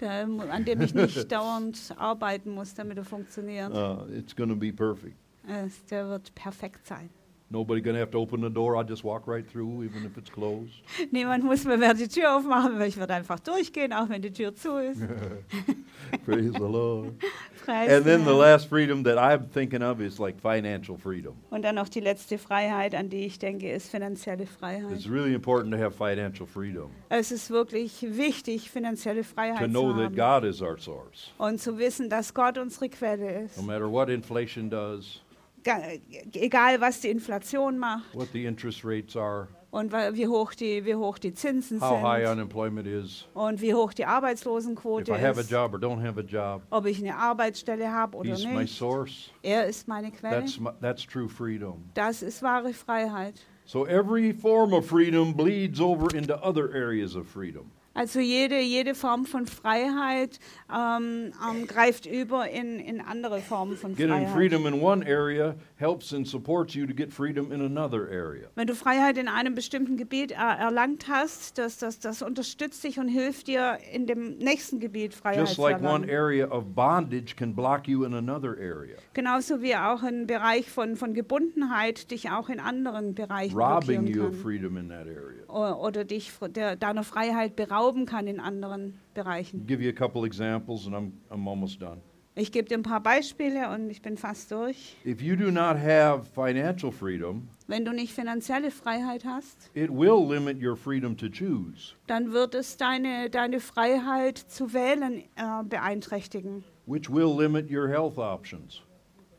Der, 0.00 0.26
an 0.50 0.64
dem 0.64 0.80
ich 0.80 0.94
nicht 0.94 1.30
dauernd 1.32 1.94
arbeiten 1.96 2.50
muss, 2.50 2.74
damit 2.74 2.96
er 2.98 3.04
funktioniert. 3.04 3.72
Uh, 3.72 4.06
it's 4.12 4.34
gonna 4.34 4.54
be 4.54 4.72
perfect. 4.72 5.16
Es, 5.46 5.84
der 5.86 6.08
wird 6.08 6.34
perfekt 6.34 6.86
sein. 6.86 7.10
Nobody 7.50 7.80
gonna 7.80 7.98
have 7.98 8.10
to 8.10 8.18
open 8.18 8.42
the 8.42 8.50
door. 8.50 8.76
I'll 8.76 8.84
just 8.84 9.04
walk 9.04 9.26
right 9.26 9.46
through, 9.48 9.82
even 9.82 10.04
if 10.04 10.18
it's 10.18 10.28
closed. 10.28 10.82
Niemand 11.12 11.44
muss 11.44 11.64
mir 11.64 11.78
mehr 11.78 11.94
die 11.94 12.06
Tür 12.06 12.36
aufmachen, 12.36 12.78
weil 12.78 12.88
ich 12.88 12.98
werde 12.98 13.14
einfach 13.14 13.40
durchgehen, 13.40 13.94
auch 13.94 14.10
wenn 14.10 14.20
die 14.20 14.30
Tür 14.30 14.54
zu 14.54 14.76
ist. 14.76 15.00
Praise 16.26 16.52
the 16.52 16.58
Lord. 16.58 17.14
Preis 17.64 17.90
And 17.90 18.04
then 18.04 18.24
the 18.26 18.34
last 18.34 18.68
freedom 18.68 19.02
that 19.04 19.16
I'm 19.16 19.48
thinking 19.48 19.82
of 19.82 20.00
is 20.00 20.18
like 20.18 20.38
financial 20.40 20.98
freedom. 20.98 21.36
Und 21.48 21.62
dann 21.62 21.76
noch 21.76 21.88
die 21.88 22.00
letzte 22.00 22.36
Freiheit, 22.36 22.94
an 22.94 23.08
die 23.08 23.24
ich 23.24 23.38
denke, 23.38 23.70
ist 23.72 23.90
finanzielle 23.90 24.46
Freiheit. 24.46 24.92
It's 24.92 25.08
really 25.08 25.32
important 25.32 25.72
to 25.74 25.78
have 25.78 25.92
financial 25.96 26.46
freedom, 26.46 26.90
Es 27.08 27.32
ist 27.32 27.48
wirklich 27.48 28.02
wichtig, 28.02 28.70
finanzielle 28.70 29.22
to 29.22 29.26
Freiheit 29.26 29.70
know 29.70 29.92
zu 29.92 29.96
that 29.98 30.04
haben. 30.18 30.42
God 30.42 30.44
is 30.44 30.60
our 30.60 30.78
source. 30.78 31.30
Und 31.38 31.60
zu 31.60 31.78
wissen, 31.78 32.10
dass 32.10 32.34
Gott 32.34 32.58
unsere 32.58 32.90
Quelle 32.90 33.44
ist. 33.44 33.56
No 33.56 33.62
matter 33.62 33.90
what 33.90 34.10
inflation 34.10 34.68
does, 34.68 35.22
Egal, 35.64 36.80
was 36.80 37.00
die 37.00 37.10
Inflation 37.10 37.78
macht 37.78 38.14
what 38.14 38.28
the 38.32 38.46
interest 38.46 38.84
rates 38.84 39.16
are, 39.16 39.48
und 39.70 39.92
wie 39.92 40.26
hoch 40.26 40.54
die, 40.54 40.84
wie 40.84 40.94
hoch 40.94 41.18
die 41.18 41.34
Zinsen 41.34 41.80
how 41.80 42.00
high 42.00 42.26
sind 42.26 42.38
unemployment 42.38 42.86
is, 42.86 43.26
und 43.34 43.60
wie 43.60 43.74
hoch 43.74 43.92
die 43.92 44.02
if 44.02 44.08
Arbeitslosenquote 44.08 45.12
I 45.12 45.18
have 45.20 45.38
a 45.38 45.42
ist, 45.42 45.50
job 45.50 45.74
or 45.74 45.78
don't 45.78 46.00
have 46.00 46.18
a 46.18 46.22
job, 46.22 46.62
ob 46.70 46.86
ich 46.86 46.98
eine 46.98 47.14
Arbeitsstelle 47.16 47.90
habe 47.92 48.16
oder 48.16 48.30
He's 48.30 48.46
my 48.46 48.62
nicht. 48.62 48.76
source. 48.76 49.30
Er 49.42 49.66
ist 49.66 49.86
meine 49.88 50.10
Quelle. 50.10 50.40
That's, 50.40 50.58
my, 50.58 50.70
that's 50.80 51.04
true 51.04 51.28
freedom. 51.28 51.84
Das 51.94 52.22
ist 52.22 52.42
wahre 52.42 52.72
Freiheit. 52.72 53.34
So 53.64 53.84
every 53.86 54.32
form 54.32 54.72
of 54.72 54.86
freedom 54.86 55.34
bleeds 55.34 55.78
over 55.80 56.14
into 56.16 56.34
other 56.42 56.72
areas 56.72 57.14
of 57.14 57.26
freedom. 57.26 57.70
Also 57.94 58.20
jede, 58.20 58.60
jede 58.60 58.94
Form 58.94 59.26
von 59.26 59.46
Freiheit 59.46 60.38
ähm, 60.72 61.32
ähm, 61.50 61.66
greift 61.66 62.06
über 62.06 62.48
in, 62.48 62.78
in 62.78 63.00
andere 63.00 63.40
Formen 63.40 63.76
von 63.76 63.96
Freiheit. 63.96 64.28
freedom 64.30 64.66
in 64.66 64.80
one 64.80 65.04
area 65.04 65.56
helps 65.76 66.12
and 66.14 66.26
supports 66.26 66.74
you 66.74 66.86
to 66.86 66.94
get 66.94 67.12
freedom 67.12 67.50
in 67.50 67.60
another 67.60 68.08
area. 68.08 68.48
Wenn 68.54 68.68
du 68.68 68.74
Freiheit 68.76 69.18
in 69.18 69.26
einem 69.26 69.54
bestimmten 69.56 69.96
Gebiet 69.96 70.30
erlangt 70.32 71.08
hast, 71.08 71.58
das, 71.58 71.78
das, 71.78 71.98
das 71.98 72.22
unterstützt 72.22 72.84
dich 72.84 73.00
und 73.00 73.08
hilft 73.08 73.48
dir 73.48 73.78
in 73.92 74.06
dem 74.06 74.36
nächsten 74.38 74.78
Gebiet 74.78 75.14
Freiheit 75.14 75.40
Just 75.40 75.54
zu 75.56 75.62
like 75.62 75.78
one 75.78 76.06
erlangen. 76.06 76.10
area 76.10 76.46
of 76.50 76.64
bondage 76.74 77.34
can 77.36 77.54
block 77.54 77.88
you 77.88 78.04
in 78.04 78.14
another 78.14 78.50
area, 78.60 78.96
Genauso 79.14 79.60
wie 79.60 79.74
auch 79.74 80.02
ein 80.04 80.26
Bereich 80.28 80.70
von, 80.70 80.94
von 80.94 81.14
Gebundenheit 81.14 82.10
dich 82.12 82.30
auch 82.30 82.48
in 82.48 82.60
anderen 82.60 83.14
Bereichen 83.14 83.58
robbing 83.58 84.04
blockieren 84.04 84.30
kann. 84.32 84.40
freedom 84.40 84.76
in 84.76 84.88
that 84.88 85.06
area. 85.06 85.42
O- 85.48 85.86
Oder 85.86 86.04
dich 86.04 86.30
der, 86.50 86.76
deiner 86.76 87.02
Freiheit 87.02 87.56
berauben 87.88 88.06
kann 88.06 88.26
in 88.26 88.40
anderen 88.40 88.98
Bereichen. 89.14 89.66
give 89.66 89.82
you 89.82 89.90
a 89.90 89.92
couple 89.92 90.24
examples 90.26 90.86
and 90.86 90.94
I'm, 90.94 91.12
I'm 91.30 91.48
almost 91.48 91.80
done. 91.80 92.00
Ich 92.34 92.52
gebe 92.52 92.68
dir 92.68 92.78
ein 92.78 92.84
paar 92.84 93.02
Beispiele 93.02 93.68
und 93.70 93.90
ich 93.90 94.00
bin 94.00 94.16
fast 94.16 94.52
durch. 94.52 94.96
If 95.04 95.20
you 95.20 95.34
do 95.34 95.50
not 95.50 95.76
have 95.76 96.24
financial 96.24 96.92
freedom, 96.92 97.48
Wenn 97.66 97.84
du 97.84 97.92
nicht 97.92 98.12
finanzielle 98.12 98.70
Freiheit 98.70 99.24
hast, 99.24 99.70
it 99.74 99.90
will 99.90 100.24
limit 100.24 100.62
your 100.62 100.76
freedom 100.76 101.16
to 101.16 101.26
choose, 101.28 101.94
dann 102.06 102.32
wird 102.32 102.54
es 102.54 102.76
deine, 102.76 103.28
deine 103.28 103.58
Freiheit 103.58 104.38
zu 104.38 104.72
wählen 104.72 105.24
äh, 105.34 105.64
beeinträchtigen, 105.64 106.62
which 106.86 107.10
will 107.10 107.36
limit 107.36 107.70
your 107.72 107.88
health 107.88 108.18
options. 108.18 108.82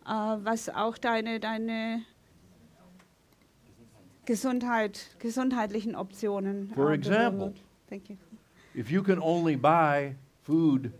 äh, 0.06 0.10
was 0.12 0.68
auch 0.68 0.98
deine, 0.98 1.40
deine 1.40 2.02
Gesundheit, 4.26 5.16
gesundheitlichen 5.20 5.96
Optionen 5.96 6.70
For 6.76 6.92
äh, 6.92 6.96
example. 6.96 7.54
Thank 7.90 8.10
you. 8.10 8.18
If 8.76 8.92
you 8.92 9.02
can 9.04 9.20
only 9.20 9.56
buy 9.56 10.16
food 10.44 10.92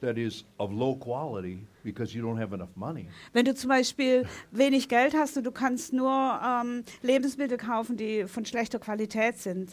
that 0.00 0.16
is 0.18 0.44
of 0.58 0.72
low 0.72 0.94
quality 0.96 1.66
because 1.84 2.14
you 2.16 2.22
don't 2.22 2.38
have 2.38 2.54
enough 2.54 2.74
money, 2.76 3.08
Wenn 3.32 3.44
du 3.44 3.54
zum 3.54 3.68
Beispiel 3.68 4.26
wenig 4.50 4.88
Geld 4.88 5.14
hast 5.14 5.36
und 5.36 5.44
du 5.44 5.52
kannst 5.52 5.92
nur 5.92 6.10
ähm, 6.44 6.84
Lebensmittel 7.02 7.56
kaufen, 7.58 7.96
die 7.96 8.26
von 8.26 8.44
schlechter 8.44 8.78
Qualität 8.78 9.38
sind, 9.38 9.72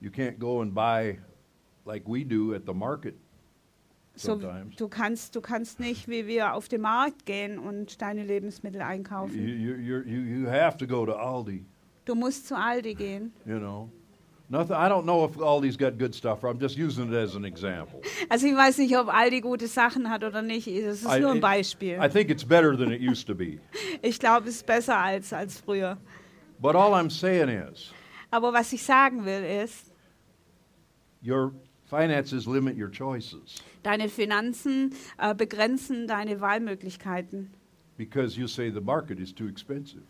you 0.00 0.10
can't 0.10 0.38
go 0.38 0.60
and 0.60 0.74
buy 0.74 1.18
like 1.84 2.04
we 2.06 2.24
do 2.24 2.54
at 2.54 2.62
the 2.66 2.74
market 2.74 3.14
so, 4.14 4.32
sometimes. 4.32 4.76
du, 4.76 4.88
kannst, 4.88 5.34
du 5.36 5.40
kannst 5.40 5.80
nicht 5.80 6.06
wie 6.08 6.26
wir 6.26 6.54
auf 6.54 6.68
den 6.68 6.80
Markt 6.82 7.24
gehen 7.26 7.58
und 7.58 8.02
deine 8.02 8.24
Lebensmittel 8.24 8.80
You, 8.80 8.86
einkaufen. 8.86 9.38
you, 9.38 9.74
you're- 9.74 10.04
you, 10.06 10.20
you 10.20 10.48
have 10.50 10.76
to 10.76 10.86
go 10.86 11.06
to 11.06 11.12
Aldi, 11.14 11.64
Du 12.04 12.14
musst 12.16 12.46
zu 12.48 12.56
Aldi 12.56 12.94
gehen. 12.94 13.32
you 13.46 13.58
know. 13.58 13.88
Nothing, 14.52 14.76
I 14.76 14.86
don't 14.90 15.06
know 15.06 15.24
if 15.24 15.32
Aldi's 15.38 15.78
got 15.78 15.96
good 15.96 16.14
stuff. 16.14 16.44
I'm 16.44 16.58
just 16.58 16.76
using 16.76 17.10
it 17.10 17.14
as 17.16 17.34
an 17.34 17.46
example. 17.46 18.02
Also 18.28 18.46
ich 18.46 18.54
weiß 18.54 18.76
nicht, 18.78 18.94
ob 18.98 19.08
Aldi 19.08 19.40
gute 19.40 19.66
Sachen 19.66 20.10
hat 20.10 20.22
oder 20.24 20.42
nicht. 20.42 20.66
Das 20.68 21.00
ist 21.02 21.06
I- 21.06 21.20
nur 21.20 21.30
ein 21.30 21.40
Beispiel. 21.40 21.98
I 21.98 22.06
think 22.10 22.28
it's 22.28 22.44
better 22.44 22.76
than 22.76 22.92
it 22.92 23.00
used 23.00 23.26
to 23.28 23.34
be. 23.34 23.60
Ich 24.02 24.18
glaube, 24.20 24.48
es 24.50 24.56
ist 24.56 24.66
besser 24.66 24.98
als, 24.98 25.32
als 25.32 25.58
früher. 25.58 25.96
But 26.60 26.76
all 26.76 26.92
I'm 26.92 27.08
saying 27.08 27.48
is, 27.48 27.92
Aber 28.30 28.52
was 28.52 28.70
ich 28.74 28.82
sagen 28.82 29.24
will 29.24 29.42
ist, 29.42 29.90
your 31.24 31.54
Finances 31.86 32.46
limit 32.46 32.76
your 32.76 32.90
choices 32.90 33.62
Deine 33.82 34.10
Finanzen 34.10 34.94
äh, 35.16 35.34
begrenzen 35.34 36.06
deine 36.06 36.42
Wahlmöglichkeiten, 36.42 37.50
because 37.96 38.38
you 38.38 38.46
say 38.46 38.70
the 38.70 38.82
market 38.82 39.18
is 39.18 39.34
too 39.34 39.46
expensive, 39.48 40.02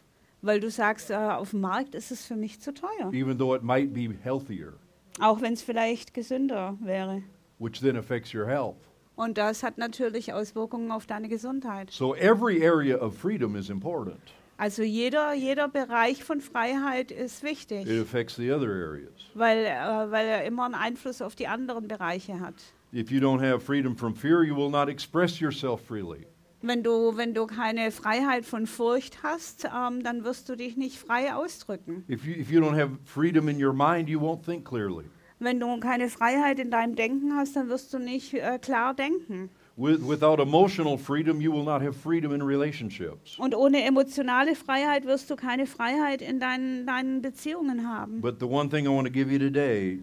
weil 0.43 0.61
du 0.61 0.71
sagst, 0.71 1.11
äh, 1.11 1.15
auf 1.15 1.51
dem 1.51 1.61
Markt 1.61 1.95
ist 1.95 2.11
es 2.11 2.27
für 2.27 2.37
mich 2.37 2.61
zu 2.61 2.75
teuer. 2.75 3.13
even 3.13 3.39
though 3.39 3.55
it 3.55 3.63
might 3.63 3.93
be 3.95 4.11
healthier, 4.23 4.75
Auch 5.21 5.41
wenn 5.41 5.53
es 5.55 5.63
vielleicht 5.63 6.13
gesünder 6.15 6.77
wäre. 6.81 7.23
which 7.59 7.81
then 7.81 7.97
affects 7.97 8.35
your 8.35 8.47
health. 8.47 8.77
Und 9.15 9.37
das 9.39 9.63
hat 9.63 9.79
natürlich 9.79 10.33
Auswirkungen 10.33 10.91
auf 10.91 11.07
deine 11.07 11.29
Gesundheit. 11.29 11.91
So 11.91 12.15
every 12.17 12.67
area 12.67 12.97
of 12.97 13.17
freedom 13.17 13.57
is 13.57 13.69
important. 13.71 14.19
Also 14.57 14.83
jeder, 14.83 15.33
jeder 15.35 15.69
Bereich 15.69 16.23
von 16.25 16.41
Freiheit 16.41 17.11
ist 17.11 17.43
wichtig, 17.43 17.87
It 17.87 18.01
affects 18.01 18.37
the 18.37 18.51
other 18.53 18.69
areas. 18.71 19.11
weil, 19.35 19.65
äh, 19.65 20.11
weil 20.11 20.27
er 20.27 20.45
immer 20.45 20.65
einen 20.67 20.75
Einfluss 20.75 21.21
auf 21.21 21.35
die 21.35 21.47
anderen 21.49 21.89
Bereiche 21.89 22.39
hat. 22.41 22.55
If 22.95 23.11
you 23.11 23.21
don't 23.21 23.41
have 23.41 23.61
freedom 23.61 23.97
from 23.97 24.15
fear, 24.15 24.43
you 24.43 24.55
will 24.57 24.71
not 24.71 24.89
express 24.89 25.41
yourself 25.41 25.81
freely. 25.87 26.27
Wenn 26.63 26.83
du, 26.83 27.17
wenn 27.17 27.35
du 27.35 27.47
keine 27.47 27.91
Freiheit 27.91 28.45
von 28.45 28.67
Furcht 28.67 29.23
hast, 29.25 29.65
ähm, 29.65 30.03
dann 30.03 30.25
wirst 30.25 30.49
du 30.49 30.57
dich 30.57 30.77
nicht 30.77 30.97
frei 30.97 31.35
ausdrücken. 31.35 32.05
If 32.09 32.25
you, 32.25 32.35
if 32.35 32.51
you 32.51 32.61
don't 32.61 32.77
have 32.77 32.91
freedom 33.05 33.49
in 33.49 33.63
your 33.63 33.73
mind, 33.73 34.09
you 34.09 34.21
won't 34.21 34.45
think 34.45 34.65
clearly. 34.65 35.05
Wenn 35.41 35.59
du 35.59 35.81
keine 35.81 36.09
Freiheit 36.09 36.61
in 36.61 36.71
deinem 36.71 36.95
Denken 36.95 37.35
hast, 37.35 37.57
dann 37.57 37.69
wirst 37.69 37.93
du 37.93 37.99
nicht 37.99 38.33
äh, 38.35 38.61
klar 38.61 38.95
denken. 38.95 39.51
With, 39.77 40.07
without 40.07 40.41
emotional 40.41 40.97
freedom, 40.97 41.41
you 41.41 41.53
will 41.53 41.65
not 41.65 41.83
have 41.83 41.95
freedom 41.95 42.33
in 42.33 42.43
relationships. 42.43 43.39
Und 43.39 43.57
ohne 43.57 43.83
emotionale 43.83 44.55
Freiheit 44.55 45.05
wirst 45.05 45.31
du 45.31 45.37
keine 45.37 45.67
Freiheit 45.67 46.23
in 46.23 46.39
deinen, 46.39 46.87
deinen 46.87 47.23
Beziehungen 47.23 47.89
haben. 47.89 48.21
But 48.21 48.39
the 48.39 48.47
one 48.47 48.69
thing 48.69 48.85
I 48.85 48.91
want 48.91 49.09
to 49.09 49.13
give 49.13 49.33
you 49.33 49.39
today 49.39 50.01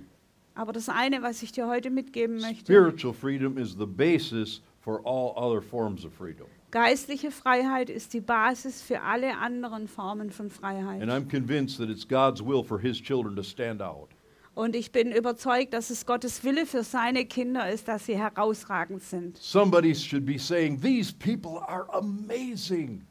Aber 0.56 0.74
das 0.74 0.90
eine, 0.90 1.22
was 1.22 1.42
ich 1.42 1.54
dir 1.54 1.68
heute 1.68 1.90
mitgeben 1.90 2.42
möchte, 2.42 2.66
spiritual 2.66 3.14
freedom 3.14 3.58
is 3.58 3.78
the 3.80 3.86
basis 3.86 4.62
for 4.82 5.02
all 5.06 5.34
other 5.36 5.62
forms 5.62 6.06
of 6.06 6.14
freedom. 6.14 6.48
geistliche 6.72 7.32
Freiheit 7.32 7.90
ist 7.90 8.14
die 8.14 8.22
Basis 8.22 8.82
für 8.82 9.02
alle 9.02 9.38
anderen 9.38 9.88
Formen 9.88 10.30
von 10.30 10.50
Freiheit. 10.50 11.02
And 11.02 11.12
I'm 11.12 11.28
convinced 11.28 11.78
that 11.80 11.90
it's 11.90 12.08
God's 12.08 12.42
will 12.42 12.64
for 12.64 12.80
His 12.80 13.02
children 13.02 13.36
to 13.36 13.44
stand 13.44 13.82
out. 13.82 14.10
Und 14.56 14.76
ich 14.76 14.92
bin 14.92 15.12
überzeugt, 15.12 15.74
dass 15.74 15.90
es 15.90 16.06
Gottes 16.06 16.44
Wille 16.44 16.66
für 16.66 16.84
seine 16.84 17.26
Kinder 17.26 17.70
ist, 17.70 17.88
dass 17.88 18.08
sie 18.08 18.18
herausragend 18.18 19.02
sind. 19.02 19.38
Somebody 19.38 19.96
should 19.96 20.26
be 20.26 20.38
saying, 20.38 20.82
These 20.82 21.14
people 21.14 21.62
are 21.68 21.88
amazing. 21.94 23.06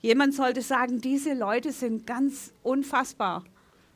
Jemand 0.00 0.34
sollte 0.34 0.62
sagen, 0.62 1.00
diese 1.00 1.34
Leute 1.34 1.72
sind 1.72 2.06
ganz 2.06 2.52
unfassbar. 2.62 3.44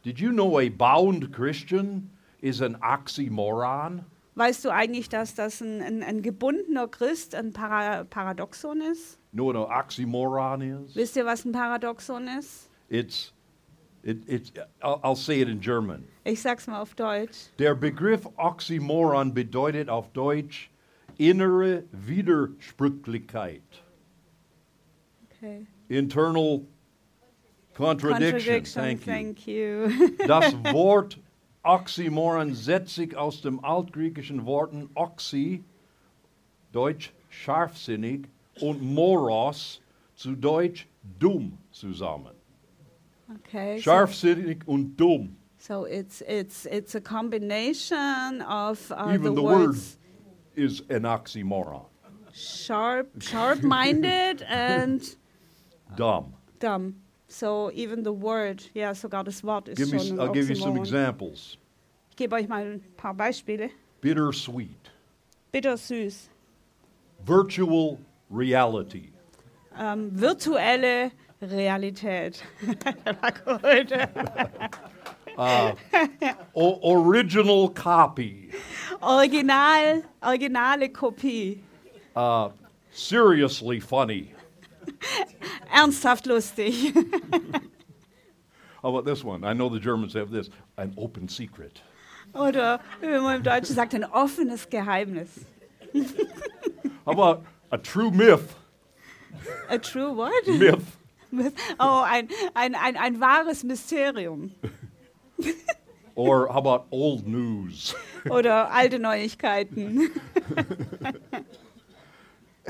Did 0.05 0.19
you 0.19 0.31
know 0.31 0.59
a 0.59 0.69
bound 0.69 1.33
Christian 1.33 2.11
is 2.41 2.61
an 2.61 2.77
oxymoron? 2.83 4.05
Weißt 4.35 4.65
du 4.65 4.71
eigentlich, 4.71 5.09
dass 5.09 5.35
das 5.35 5.61
ein, 5.61 5.83
ein, 5.83 6.03
ein 6.03 6.23
gebundener 6.23 6.89
Christ 6.89 7.35
ein 7.35 7.53
Para 7.53 8.05
Paradoxon 8.05 8.81
ist? 8.81 9.19
Know 9.33 9.47
what 9.47 9.57
an 9.57 9.63
oxymoron 9.65 10.63
is? 10.63 10.95
Wisst 10.95 11.17
ihr, 11.17 11.25
was 11.27 11.45
ein 11.45 11.53
Paradoxon 11.53 12.29
ist? 12.39 12.71
It's, 12.89 13.33
it, 14.03 14.29
it's, 14.29 14.53
I'll, 14.83 15.01
I'll 15.03 15.17
say 15.17 15.41
it 15.41 15.49
in 15.49 15.61
German. 15.61 16.05
Ich 16.25 16.41
sag's 16.43 16.67
mal 16.67 16.81
auf 16.81 16.95
Deutsch. 16.95 17.49
Der 17.59 17.75
Begriff 17.75 18.27
Oxymoron 18.37 19.35
bedeutet 19.35 19.89
auf 19.89 20.13
Deutsch 20.13 20.71
innere 21.19 21.85
Widersprüchlichkeit, 21.93 23.63
Okay. 25.43 25.67
internal 25.89 26.63
contradiction. 27.75 28.65
Thank 28.65 29.07
you. 29.07 29.13
thank 29.13 29.47
you. 29.47 30.27
Das 30.27 30.55
Wort 30.73 31.19
Oxymoron 31.63 32.55
setzt 32.55 32.95
sich 32.95 33.17
aus 33.17 33.43
dem 33.43 33.63
altgriechischen 33.65 34.47
Worten 34.47 34.89
Oxy, 34.95 35.63
Deutsch 36.73 37.13
scharfsinnig, 37.29 38.29
und 38.61 38.83
Moros, 38.83 39.81
zu 40.17 40.35
Deutsch 40.37 40.87
dumm 41.19 41.59
zusammen. 41.73 42.33
Okay. 43.47 43.77
so- 43.79 43.83
Scharfsinnig 43.83 44.67
und 44.67 44.97
dumm. 44.97 45.37
So 45.59 45.85
it's 45.85 46.23
it's 46.23 46.65
it's 46.67 46.95
a 46.95 47.01
combination 47.01 48.41
of 48.49 48.91
uh, 48.91 49.11
Even 49.13 49.35
the 49.35 49.35
the 49.35 49.43
word 49.43 49.77
is 50.57 50.83
an 50.89 51.03
oxymoron. 51.05 51.85
sharp, 52.33 53.09
sharp-minded 53.23 54.43
and 54.49 55.03
Dumb. 55.97 56.33
dumb. 56.59 56.95
So 57.33 57.71
even 57.73 58.03
the 58.03 58.11
word, 58.13 58.61
ja, 58.75 58.93
sogar 58.93 59.23
das 59.23 59.45
Wort 59.45 59.69
ist 59.69 59.77
Give 59.77 59.93
me, 59.93 60.01
schon 60.01 60.19
ein 60.19 60.29
I'll 60.29 60.33
give 60.33 60.49
you 60.49 60.57
some 60.57 60.73
Oxymoron. 60.73 60.85
examples. 60.85 61.57
Ich 62.11 62.17
gebe 62.17 62.35
euch 62.35 62.49
mal 62.49 62.65
ein 62.65 62.83
paar 62.97 63.15
Beispiele. 63.15 63.71
Bittersweet, 64.01 64.91
Bittersüß, 65.53 66.29
virtual 67.25 67.99
reality, 68.31 69.13
ähm, 69.79 70.11
virtuelle 70.13 71.13
Realität. 71.41 72.43
Der 73.07 73.17
war 73.23 73.33
gut. 73.33 73.93
o- 76.55 76.81
original 76.83 77.69
copy, 77.71 78.51
Original, 79.01 80.03
originale 80.23 80.89
Kopie. 80.89 81.61
uh, 82.17 82.51
seriously 82.91 83.79
funny. 83.81 84.33
Ernsthaft 85.75 86.27
lustig. 86.27 86.95
How 88.83 88.89
about 88.89 89.05
this 89.05 89.23
one? 89.23 89.45
I 89.45 89.53
know 89.53 89.69
the 89.69 89.81
Germans 89.81 90.15
have 90.15 90.31
this 90.31 90.51
an 90.77 90.95
open 90.97 91.29
secret. 91.29 91.83
Oder 92.35 92.81
wie 93.01 93.09
man 93.09 93.37
im 93.37 93.43
Deutschen 93.43 93.75
sagt, 93.75 93.95
ein 93.95 94.05
offenes 94.05 94.69
Geheimnis. 94.71 95.45
How 97.05 97.13
about 97.13 97.45
a 97.73 97.79
true 97.79 98.11
myth? 98.11 98.55
A 99.69 99.79
true 99.79 100.13
what? 100.13 100.47
Myth. 100.47 100.97
Oh, 101.79 102.03
ein, 102.05 102.29
ein, 102.55 102.75
ein, 102.75 102.97
ein 102.97 103.21
wahres 103.21 103.65
Mysterium. 103.65 104.53
Or 106.17 106.49
how 106.49 106.59
about 106.59 106.87
old 106.91 107.27
news? 107.27 107.95
Oder 108.29 108.71
alte 108.71 108.99
Neuigkeiten. 108.99 110.11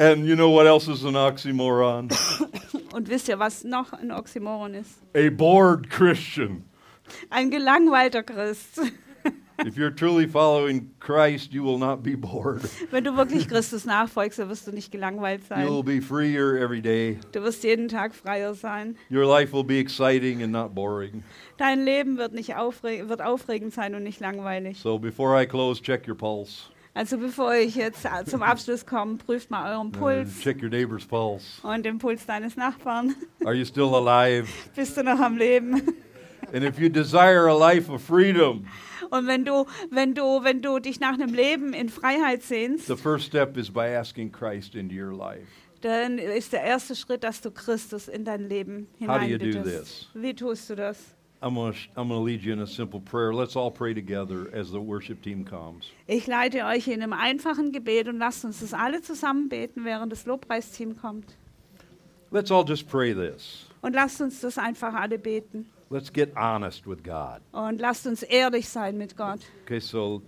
And 0.01 0.25
you 0.25 0.35
know 0.35 0.49
what 0.49 0.67
else 0.67 0.89
is 0.89 1.05
an 1.05 1.13
oxymoron? 1.15 2.11
Und 2.95 3.11
wisst 3.11 3.29
ihr, 3.29 3.39
was 3.39 3.65
noch 3.65 3.93
ein 3.93 4.11
Oxymoron 4.11 4.73
ist? 4.73 4.99
A 5.15 5.29
bored 5.29 5.91
Christian. 5.91 6.65
Ein 7.29 7.51
gelangweilter 7.51 8.23
Christ. 8.23 8.81
If 9.67 9.77
you're 9.77 9.95
truly 9.95 10.27
following 10.27 10.91
Christ, 11.01 11.53
you 11.53 11.63
will 11.63 11.77
not 11.77 12.03
be 12.03 12.17
bored. 12.17 12.63
Wenn 12.91 13.05
du 13.05 13.15
wirklich 13.15 13.47
Christus 13.47 13.85
nachfolgst, 13.85 14.39
dann 14.39 14.49
wirst 14.49 14.67
du 14.67 14.73
nicht 14.73 14.91
gelangweilt 14.91 15.43
You'll 15.51 15.85
sein. 15.85 15.85
be 15.85 16.01
freer 16.01 16.57
every 16.57 16.81
day. 16.81 17.19
Du 17.33 17.43
wirst 17.43 17.63
jeden 17.63 17.89
Tag 17.89 18.15
freier 18.15 18.55
sein. 18.55 18.97
Your 19.11 19.27
life 19.27 19.53
will 19.53 19.65
be 19.65 19.79
exciting 19.79 20.43
and 20.43 20.51
not 20.51 20.75
boring. 20.75 21.23
Dein 21.59 21.85
Leben 21.85 22.17
wird, 22.17 22.33
nicht 22.33 22.57
aufreg 22.57 23.11
wird 23.11 23.21
aufregend 23.21 23.75
sein 23.75 23.95
und 23.95 24.03
nicht 24.05 24.19
langweilig. 24.21 24.79
So 24.79 24.99
before 24.99 25.39
I 25.39 25.45
close, 25.45 25.83
check 25.83 26.09
your 26.09 26.17
pulse. 26.17 26.71
Also 26.93 27.19
bevor 27.19 27.55
ich 27.55 27.77
jetzt 27.77 28.05
äh, 28.05 28.25
zum 28.25 28.43
Abschluss 28.43 28.85
komme, 28.85 29.17
prüft 29.17 29.51
mal 29.51 29.73
euren 29.73 29.89
Uh, 29.89 29.91
Puls 29.93 30.41
check 30.41 30.61
your 30.63 30.69
neighbor's 30.69 31.07
pulse. 31.07 31.45
und 31.63 31.85
den 31.85 31.99
Puls 31.99 32.27
deines 32.27 32.57
Nachbarn. 32.57 33.15
Are 33.45 33.55
you 33.55 33.65
still 33.65 33.95
alive? 33.95 34.49
Bist 34.75 34.97
du 34.97 35.05
noch 35.05 35.21
am 35.21 35.37
Leben? 35.37 35.83
And 36.53 36.65
if 36.65 36.81
you 36.81 36.89
desire 36.89 37.47
a 37.49 37.57
life 37.57 37.89
of 37.93 38.03
freedom, 38.03 38.67
Und 39.11 39.27
wenn 39.29 39.45
du, 39.45 39.67
wenn 39.91 40.15
du, 40.15 40.43
wenn 40.43 40.63
du 40.63 40.81
dich 40.81 40.99
nach 40.99 41.15
einem 41.15 41.33
Leben 41.33 41.73
in 41.75 41.89
Freiheit 41.89 42.43
sehnst, 42.43 42.87
the 42.87 42.97
first 42.97 43.27
step 43.27 43.57
is 43.57 43.71
by 43.71 43.95
asking 43.97 44.33
Christ 44.33 44.75
into 44.75 44.95
your 44.97 45.13
life. 45.17 45.47
dann 45.83 46.19
ist 46.19 46.53
der 46.53 46.63
erste 46.65 46.97
Schritt, 46.97 47.23
dass 47.23 47.41
du 47.41 47.53
Christus 47.53 48.09
in 48.09 48.25
dein 48.25 48.49
Leben 48.49 48.89
hineinbittest. 48.99 49.65
this? 49.65 50.09
Wie 50.15 50.35
tust 50.35 50.69
du 50.71 50.75
das? 50.75 50.99
I'm 51.43 51.55
going 51.55 51.75
to 51.95 52.15
lead 52.19 52.43
you 52.43 52.53
in 52.53 52.61
a 52.61 52.67
simple 52.67 53.01
prayer. 53.01 53.33
Let's 53.33 53.57
all 53.57 53.71
pray 53.71 53.95
together 53.95 54.51
as 54.53 54.71
the 54.71 54.81
worship 54.81 55.23
team 55.23 55.45
comes. 55.45 55.91
Ich 56.07 56.27
leite 56.27 56.65
euch 56.67 56.87
in 56.87 57.03
einem 57.03 57.15
einfachen 57.15 57.73
Gebet 57.73 58.09
und 58.09 58.19
lasst 58.19 58.45
uns 58.45 58.61
das 58.61 58.75
alle 58.75 59.01
zusammen 59.01 59.49
beten, 59.49 59.85
während 59.85 60.13
das 60.13 60.27
Lobpreisteam 60.27 60.97
kommt. 60.99 61.37
Let's 62.31 62.51
all 62.51 62.65
just 62.65 62.89
pray 62.89 63.15
this. 63.15 63.67
Und 63.81 63.95
lasst 63.95 64.21
uns 64.21 64.41
das 64.41 64.59
einfach 64.59 64.93
alle 64.93 65.19
beten. 65.19 65.67
Let's 65.89 66.13
get 66.13 66.37
honest 66.37 66.87
with 66.87 67.03
God. 67.03 67.41
Und 67.53 67.81
lasst 67.81 68.07
uns 68.07 68.23
ehrlich 68.23 68.69
sein 68.69 68.99
mit 68.99 69.17
Gott. 69.17 69.41
Okay, 69.65 69.81
so 69.81 70.23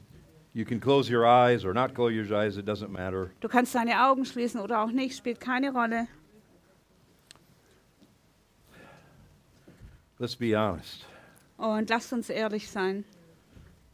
you 0.55 0.65
can 0.65 0.81
close 0.81 1.13
your 1.13 1.25
eyes 1.25 1.65
or 1.65 1.75
not 1.75 1.95
close 1.95 2.13
your 2.13 2.27
eyes, 2.33 2.57
it 2.57 2.67
doesn't 2.67 2.89
matter. 2.89 3.31
Du 3.41 3.49
kannst 3.49 3.75
deine 3.75 4.09
Augen 4.09 4.25
schließen 4.25 4.61
oder 4.61 4.83
auch 4.83 4.91
nicht, 4.91 5.17
spielt 5.17 5.41
keine 5.41 5.73
Rolle. 5.73 6.09
Let's 10.23 10.37
be 10.37 10.55
honest. 10.55 11.05
Und 11.59 11.91
lasst 11.91 12.13
uns 12.13 12.31
ehrlich 12.31 12.71
sein. 12.71 13.05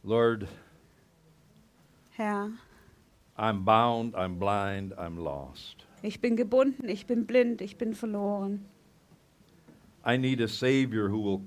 Lord, 0.03 0.47
Herr, 2.11 2.51
I'm 3.35 3.65
bound, 3.65 4.13
I'm 4.13 4.37
blind, 4.37 4.93
I'm 4.95 5.17
lost. 5.17 5.87
ich 6.03 6.21
bin 6.21 6.37
gebunden, 6.37 6.87
ich 6.87 7.07
bin 7.07 7.25
blind, 7.25 7.61
ich 7.61 7.79
bin 7.79 7.95
verloren. 7.95 8.63
I 10.05 10.17
need 10.17 10.39
a 10.39 10.47
Savior 10.47 11.09
who 11.09 11.19
will 11.19 11.41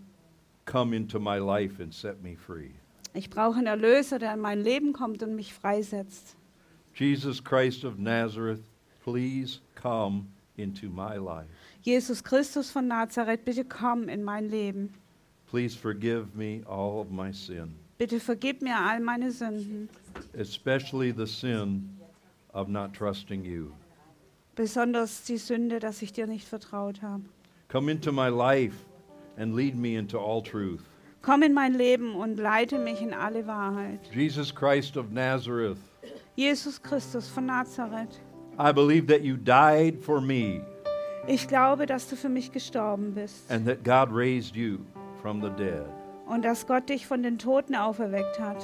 come 0.65 0.93
into 0.93 1.21
my 1.21 1.39
life 1.39 1.79
and 1.81 1.95
set 1.95 2.21
me 2.21 2.35
free. 2.35 2.73
Ich 3.15 3.31
brauche 3.31 3.59
einen 3.59 3.69
Erlöser, 3.69 4.19
der 4.19 4.35
in 4.35 4.41
mein 4.41 4.61
Leben 4.61 4.93
kommt 4.93 5.23
und 5.23 5.37
mich 5.37 5.55
freisetzt. 5.55 6.37
Jesus 6.93 7.41
Christ 7.41 7.85
of 7.85 7.99
Nazareth, 7.99 8.65
please 9.05 9.61
come 9.77 10.27
into 10.57 10.89
my 10.89 11.19
life. 11.19 11.47
Jesus 11.83 12.23
Christus 12.23 12.71
von 12.71 12.87
Nazareth, 12.89 13.45
bitte 13.45 13.65
komm 13.65 14.09
in 14.09 14.23
mein 14.23 14.49
Leben. 14.49 14.91
Please 15.51 15.75
forgive 15.77 16.35
me 16.35 16.63
all 16.67 17.01
of 17.01 17.11
my 17.11 17.33
sin, 17.33 17.75
Bitte 17.99 18.19
vergib 18.21 18.63
mir 18.63 18.75
all 18.77 19.01
meine 19.01 19.31
Sünden, 19.31 19.89
especially 20.33 21.13
the 21.13 21.27
sin 21.27 21.89
of 22.55 22.69
not 22.69 22.93
trusting 22.95 23.45
you. 23.45 23.73
besonders 24.55 25.25
die 25.25 25.39
Sünde, 25.39 25.79
dass 25.81 26.03
ich 26.03 26.13
dir 26.13 26.27
nicht 26.27 26.47
vertraut 26.49 27.03
habe. 27.03 27.25
Come 27.69 27.91
into 27.91 28.13
my 28.13 28.29
life 28.29 28.75
and 29.37 29.55
lead 29.55 29.75
me 29.75 29.97
into 29.97 30.19
all 30.19 30.43
truth. 30.43 30.81
Komm 31.23 31.43
in 31.43 31.53
mein 31.55 31.75
Leben 31.75 32.15
und 32.17 32.39
leite 32.39 32.79
mich 32.79 33.01
in 33.01 33.13
alle 33.15 33.47
Wahrheit. 33.47 34.01
Jesus 34.13 34.53
Christ 34.55 34.97
of 34.97 35.11
Nazareth, 35.11 35.79
Jesus 36.37 36.81
Christus 36.83 37.29
von 37.29 37.47
Nazareth, 37.47 38.21
I 38.59 38.73
believe 38.73 39.07
that 39.07 39.23
you 39.23 39.37
died 39.37 39.99
for 40.01 40.21
me 40.21 40.61
ich 41.27 41.47
glaube, 41.49 41.87
dass 41.87 42.09
du 42.09 42.17
für 42.17 42.29
mich 42.29 42.53
gestorben 42.53 43.15
bist 43.15 43.51
and 43.51 43.67
that 43.67 43.85
God 43.85 44.15
raised 44.15 44.57
you 44.57 44.79
from 45.21 45.41
the 45.41 45.51
dead. 45.51 45.85
und 46.27 46.45
dass 46.45 46.67
Gott 46.67 46.89
dich 46.89 47.07
von 47.07 47.23
den 47.23 47.39
Toten 47.39 47.75
auferweckt 47.75 48.39
hat. 48.41 48.63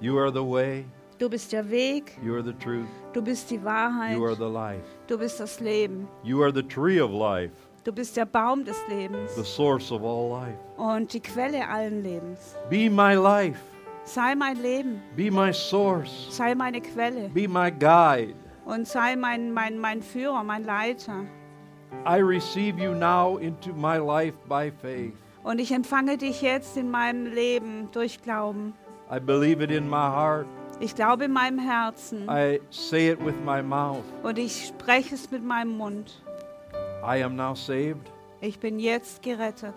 You 0.00 0.18
are 0.18 0.30
the 0.32 0.44
way, 0.44 0.84
Du 1.18 1.28
bist 1.28 1.52
der 1.52 1.68
Weg, 1.68 2.16
you 2.22 2.34
are 2.34 2.44
the 2.44 2.52
truth, 2.52 2.86
du 3.12 3.20
bist 3.20 3.50
die 3.50 3.62
Wahrheit, 3.64 4.16
you 4.16 4.24
are 4.24 4.36
the 4.36 4.44
life. 4.44 4.84
du 5.08 5.18
bist 5.18 5.40
das 5.40 5.58
Leben, 5.60 6.06
You 6.22 6.42
are 6.42 6.52
the 6.52 6.62
tree 6.62 7.00
of 7.00 7.10
life, 7.10 7.52
du 7.84 7.92
bist 7.92 8.16
der 8.16 8.24
Baum 8.26 8.64
des 8.64 8.76
Lebens 8.88 9.34
the 9.34 9.42
source 9.44 9.90
of 9.90 10.02
all 10.04 10.28
life. 10.30 10.58
und 10.76 11.12
die 11.12 11.20
Quelle 11.20 11.66
allen 11.68 12.02
Lebens. 12.04 12.54
Be 12.70 12.88
my 12.88 13.14
life, 13.14 13.58
Sei 14.04 14.34
mein 14.36 14.56
Leben, 14.62 15.02
be 15.16 15.30
my 15.30 15.52
source, 15.52 16.28
sei 16.30 16.54
meine 16.54 16.80
Quelle 16.80 17.28
be 17.30 17.48
my 17.48 17.70
guide. 17.70 18.34
Und 18.68 18.86
sei 18.86 19.16
mein, 19.16 19.52
mein, 19.52 19.78
mein 19.78 20.02
Führer, 20.02 20.44
mein 20.44 20.64
Leiter. 20.64 21.24
I 22.06 22.18
receive 22.20 22.78
you 22.78 22.92
now 22.94 23.38
into 23.38 23.72
my 23.72 23.96
life 23.96 24.34
by 24.48 24.70
faith. 24.70 25.14
Und 25.42 25.58
ich 25.58 25.72
empfange 25.72 26.18
dich 26.18 26.42
jetzt 26.42 26.76
in 26.76 26.90
meinem 26.90 27.26
Leben 27.26 27.88
durch 27.92 28.20
Glauben. 28.22 28.74
I 29.10 29.18
believe 29.18 29.62
it 29.64 29.70
in 29.70 29.88
my 29.88 29.96
heart. 29.96 30.46
Ich 30.80 30.94
glaube 30.94 31.24
in 31.24 31.32
meinem 31.32 31.58
Herzen 31.58 32.28
I 32.28 32.60
say 32.70 33.10
it 33.10 33.24
with 33.24 33.34
my 33.44 33.62
mouth. 33.62 34.04
und 34.22 34.38
ich 34.38 34.66
spreche 34.68 35.14
es 35.14 35.30
mit 35.30 35.42
meinem 35.42 35.76
Mund. 35.76 36.22
I 37.02 37.22
am 37.24 37.34
now 37.36 37.54
saved, 37.54 38.12
Ich 38.40 38.58
bin 38.60 38.78
jetzt 38.78 39.22
gerettet. 39.22 39.74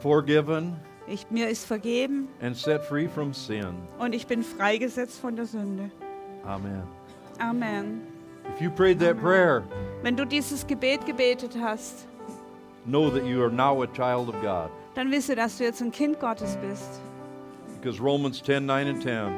forgiven, 0.00 0.76
Ich, 1.06 1.30
mir 1.30 1.48
ist 1.50 1.66
vergeben 1.66 2.28
and 2.40 2.56
set 2.56 2.82
free 2.82 3.06
from 3.06 3.34
sin. 3.34 3.74
und 3.98 4.14
ich 4.14 4.26
bin 4.26 4.42
freigesetzt 4.42 5.20
von 5.20 5.36
der 5.36 5.44
Sünde. 5.44 5.90
Amen. 6.46 6.82
Amen. 7.38 8.00
If 8.52 8.60
you 8.60 8.70
prayed 8.70 8.98
that 9.00 9.18
prayer, 9.20 9.62
Wenn 10.02 10.16
du 10.16 10.24
dieses 10.24 10.66
Gebet 10.66 11.04
gebetet 11.06 11.56
hast, 11.60 12.06
know 12.86 13.10
that 13.10 13.24
you 13.24 13.42
are 13.42 13.50
now 13.50 13.82
a 13.82 13.86
child 13.86 14.28
of 14.28 14.40
God. 14.42 14.70
dann 14.94 15.10
wisse, 15.10 15.34
dass 15.34 15.58
du 15.58 15.64
jetzt 15.64 15.80
ein 15.82 15.90
Kind 15.90 16.20
Gottes 16.20 16.56
bist. 16.58 17.00
Because 17.80 18.00
Romans 18.00 18.40
10 18.42 18.64
9 18.66 18.88
and 18.88 19.02
10 19.02 19.32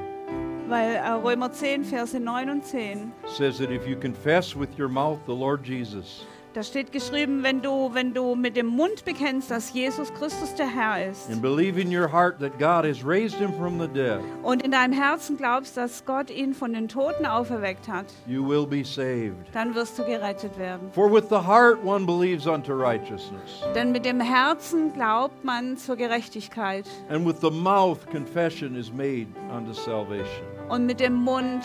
Weil 0.69 0.97
äh, 0.97 1.09
Römer 1.11 1.53
10, 1.53 1.85
Verse 1.85 2.19
9 2.19 2.51
und 2.51 2.65
10, 2.65 3.13
says 3.27 3.59
that 3.59 3.71
if 3.71 3.87
you 3.87 3.97
confess 3.97 4.55
with 4.57 4.69
your 4.79 4.89
mouth 4.89 5.19
the 5.27 5.33
Lord 5.35 5.63
Jesus 5.65 6.25
da 6.57 6.63
steht 6.63 6.91
geschrieben, 6.91 7.43
wenn 7.43 7.61
du, 7.61 7.91
wenn 7.93 8.15
du 8.15 8.35
mit 8.35 8.57
dem 8.57 8.69
Mund 8.69 9.05
bekennst, 9.05 9.51
dass 9.51 9.75
Jesus 9.75 10.11
Christus 10.15 10.55
der 10.55 10.67
Herr 10.67 11.07
ist 11.11 11.31
and 11.31 11.43
believe 11.43 11.79
in 11.79 11.95
your 11.95 12.11
heart 12.11 12.39
that 12.41 12.59
God 12.59 12.87
has 12.87 13.05
raised 13.05 13.37
him 13.37 13.53
from 13.53 13.79
the 13.79 13.87
dead, 13.87 14.21
und 14.43 14.63
in 14.63 14.71
deinem 14.71 14.95
Herzen 14.95 15.37
glaubst, 15.37 15.77
dass 15.77 16.03
Gott 16.07 16.31
ihn 16.31 16.55
von 16.55 16.73
den 16.73 16.89
Toten 16.89 17.27
auferweckt 17.27 17.89
hat, 17.89 18.07
you 18.27 18.43
will 18.43 18.67
be 18.67 18.83
saved. 18.83 19.35
dann 19.53 19.75
wirst 19.75 19.99
du 19.99 20.05
gerettet 20.07 20.59
werden. 20.59 20.91
For 20.93 21.13
with 21.13 21.29
the 21.29 21.47
heart 21.47 21.85
one 21.85 22.07
believes 22.07 22.47
unto 22.47 22.73
righteousness, 22.73 23.63
Denn 23.75 23.93
mit 23.93 24.07
dem 24.07 24.21
Herzen 24.21 24.95
glaubt 24.95 25.45
man 25.45 25.77
zur 25.77 25.97
Gerechtigkeit 25.97 26.87
and 27.11 27.27
with 27.27 27.37
the 27.43 27.51
mouth 27.51 27.99
confession 28.11 28.77
is 28.77 28.91
made 28.91 29.27
unto 29.55 29.75
salvation. 29.75 30.47
und 30.71 30.87
mit 30.87 31.01
dem 31.01 31.17
Mund 31.17 31.65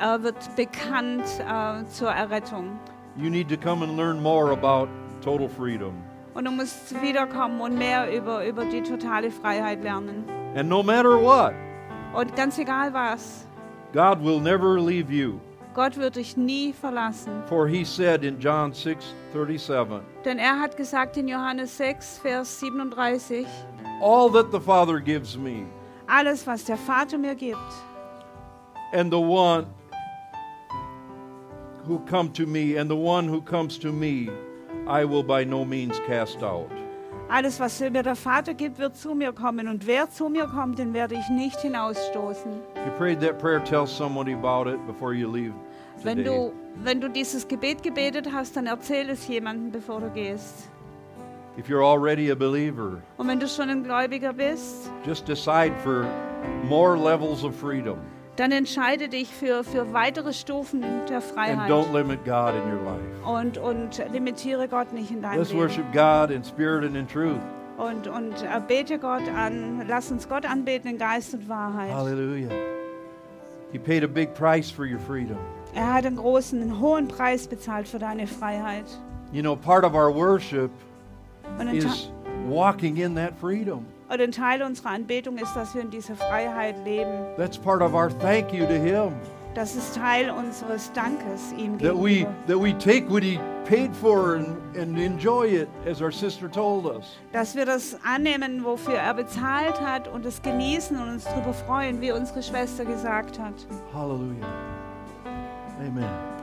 äh, 0.00 0.22
wird 0.22 0.36
bekannt 0.54 1.24
äh, 1.40 1.84
zur 1.90 2.10
Errettung. 2.10 2.78
You 3.16 3.30
need 3.30 3.48
to 3.48 3.56
come 3.56 3.82
and 3.82 3.96
learn 3.96 4.22
more 4.22 4.52
about 4.52 4.88
total 5.22 5.48
freedom. 5.48 5.94
Und 6.34 6.44
du 6.44 6.50
musst 6.50 6.94
wiederkommen 7.02 7.60
und 7.60 7.76
mehr 7.76 8.10
über, 8.14 8.46
über 8.46 8.64
die 8.64 8.82
totale 8.82 9.30
Freiheit 9.30 9.82
lernen. 9.82 10.24
And 10.54 10.68
no 10.68 10.82
matter 10.82 11.20
what, 11.20 11.54
Und 12.14 12.34
ganz 12.34 12.58
egal 12.58 12.92
was, 12.92 13.46
God 13.92 14.22
will 14.22 14.40
never 14.40 14.80
leave 14.80 15.10
you. 15.12 15.40
Gott 15.74 15.96
wird 15.96 16.16
dich 16.16 16.36
nie 16.36 16.72
verlassen. 16.72 17.42
For 17.48 17.68
he 17.68 17.84
said 17.84 18.24
in 18.24 18.38
John 18.40 18.72
6 18.72 19.14
37, 19.32 20.00
Denn 20.24 20.38
er 20.38 20.58
hat 20.58 20.76
gesagt 20.76 21.16
in 21.16 21.28
Johannes 21.28 21.76
6, 21.76 22.18
Vers 22.18 22.58
37, 22.60 23.46
All 24.02 24.28
that 24.30 24.50
the 24.50 24.58
Father 24.60 24.98
gives 25.00 25.36
me, 25.36 25.66
alles, 26.08 26.44
was 26.46 26.64
der 26.64 26.76
Vater 26.76 27.18
mir 27.18 27.34
gibt, 27.36 27.72
and 28.92 29.12
the 29.12 29.20
one 29.20 29.66
who 31.90 31.98
come 32.06 32.30
to 32.30 32.46
me, 32.46 32.76
and 32.76 32.88
the 32.88 32.94
one 32.94 33.26
who 33.26 33.42
comes 33.42 33.76
to 33.78 33.90
me, 33.90 34.30
I 34.86 35.04
will 35.04 35.24
by 35.24 35.42
no 35.42 35.64
means 35.64 35.98
cast 36.06 36.40
out. 36.42 36.70
alles, 37.28 37.58
was 37.58 37.80
mir 37.80 38.02
der 38.02 38.14
Vater 38.14 38.54
gibt, 38.54 38.78
wird 38.78 38.96
zu 38.96 39.14
mir 39.14 39.32
kommen. 39.32 39.68
Und 39.68 39.86
wer 39.86 40.08
zu 40.08 40.28
mir 40.28 40.46
kommt, 40.46 40.78
den 40.78 40.94
werde 40.94 41.14
ich 41.16 41.28
nicht 41.30 41.60
hinausstoßen. 41.60 42.52
If 42.76 42.86
you 42.86 42.92
prayed 42.96 43.20
that 43.20 43.38
prayer, 43.38 43.60
tell 43.62 43.86
somebody 43.86 44.32
about 44.32 44.68
it 44.68 44.84
before 44.86 45.14
you 45.14 45.28
leave 45.30 45.54
Wenn 46.02 46.24
du, 46.24 46.52
wenn 46.82 47.00
du 47.00 47.08
dieses 47.08 47.46
Gebet 47.46 47.82
gebetet 47.82 48.28
hast, 48.32 48.56
dann 48.56 48.66
erzähl 48.66 49.10
es 49.10 49.26
jemandem, 49.28 49.70
bevor 49.70 50.00
du 50.00 50.10
gehst. 50.10 50.70
If 51.58 51.68
you're 51.68 51.84
already 51.84 52.30
a 52.30 52.34
believer, 52.34 53.02
Und 53.16 53.28
wenn 53.28 53.40
du 53.40 53.48
schon 53.48 53.68
ein 53.68 53.82
Gläubiger 53.82 54.32
bist, 54.32 54.90
just 55.04 55.26
decide 55.28 55.72
for 55.82 56.06
more 56.68 56.96
levels 56.96 57.44
of 57.44 57.54
freedom 57.54 57.98
dann 58.40 58.52
entscheide 58.52 59.08
dich 59.08 59.28
für, 59.28 59.62
für 59.64 59.92
weitere 59.92 60.32
Stufen 60.32 60.82
der 61.10 61.20
Freiheit. 61.20 61.70
Und, 61.70 63.58
und 63.58 64.02
limitiere 64.12 64.66
Gott 64.66 64.94
nicht 64.94 65.10
in 65.10 65.20
deinem 65.20 65.38
Let's 65.38 65.50
Leben. 65.50 65.62
worship 65.62 65.92
God 65.92 66.30
in 66.30 66.42
spirit 66.42 66.84
and 66.84 66.96
in 66.96 67.06
truth. 67.06 67.40
Und, 67.76 68.08
und 68.08 68.42
äh, 68.42 68.60
bete 68.66 68.98
Gott 68.98 69.28
an. 69.36 69.84
Lass 69.86 70.10
uns 70.10 70.26
Gott 70.26 70.46
anbeten 70.46 70.90
in 70.90 70.96
Geist 70.96 71.34
und 71.34 71.48
Wahrheit. 71.50 71.92
Hallelujah. 71.92 72.50
He 73.72 73.78
paid 73.78 74.02
a 74.04 74.08
big 74.08 74.34
price 74.34 74.70
for 74.70 74.86
your 74.86 74.98
freedom. 74.98 75.36
Er 75.74 75.92
hat 75.92 76.06
einen 76.06 76.16
großen, 76.16 76.62
einen 76.62 76.80
hohen 76.80 77.08
Preis 77.08 77.46
bezahlt 77.46 77.86
für 77.86 77.98
deine 77.98 78.26
Freiheit. 78.26 78.86
You 79.32 79.42
know, 79.42 79.54
part 79.54 79.84
of 79.84 79.94
our 79.94 80.12
worship 80.12 80.70
is 81.72 82.10
walking 82.48 82.96
in 82.96 83.14
that 83.16 83.38
freedom. 83.38 83.84
Und 84.10 84.20
ein 84.20 84.32
Teil 84.32 84.62
unserer 84.62 84.90
Anbetung 84.90 85.38
ist, 85.38 85.54
dass 85.54 85.74
wir 85.74 85.82
in 85.82 85.90
dieser 85.90 86.16
Freiheit 86.16 86.76
leben. 86.84 87.10
That's 87.36 87.56
part 87.56 87.80
of 87.80 87.94
our 87.94 88.10
thank 88.18 88.52
you 88.52 88.66
to 88.66 88.72
Him. 88.74 89.12
Das 89.54 89.74
ist 89.74 89.96
Teil 89.96 90.30
unseres 90.30 90.92
Dankes 90.92 91.52
ihm 91.56 91.76
That 91.78 91.94
we 91.96 92.20
gegenüber. 92.20 92.34
that 92.46 92.60
we 92.60 92.72
take 92.78 93.10
what 93.10 93.22
He 93.22 93.40
paid 93.64 93.94
for 93.94 94.36
and, 94.36 94.56
and 94.76 94.96
enjoy 94.98 95.46
it, 95.46 95.68
as 95.88 96.00
our 96.00 96.12
sister 96.12 96.48
told 96.50 96.86
us. 96.86 97.18
Dass 97.32 97.54
wir 97.56 97.66
das 97.66 97.96
annehmen, 98.04 98.64
wofür 98.64 98.94
er 98.94 99.14
bezahlt 99.14 99.80
hat 99.80 100.06
und 100.06 100.24
es 100.24 100.40
genießen 100.42 100.96
und 100.96 101.08
uns 101.08 101.24
darüber 101.24 101.52
freuen, 101.52 102.00
wie 102.00 102.12
unsere 102.12 102.42
Schwester 102.42 102.84
gesagt 102.84 103.38
hat. 103.40 103.54
Hallelujah. 103.92 104.46
Amen. 105.80 106.39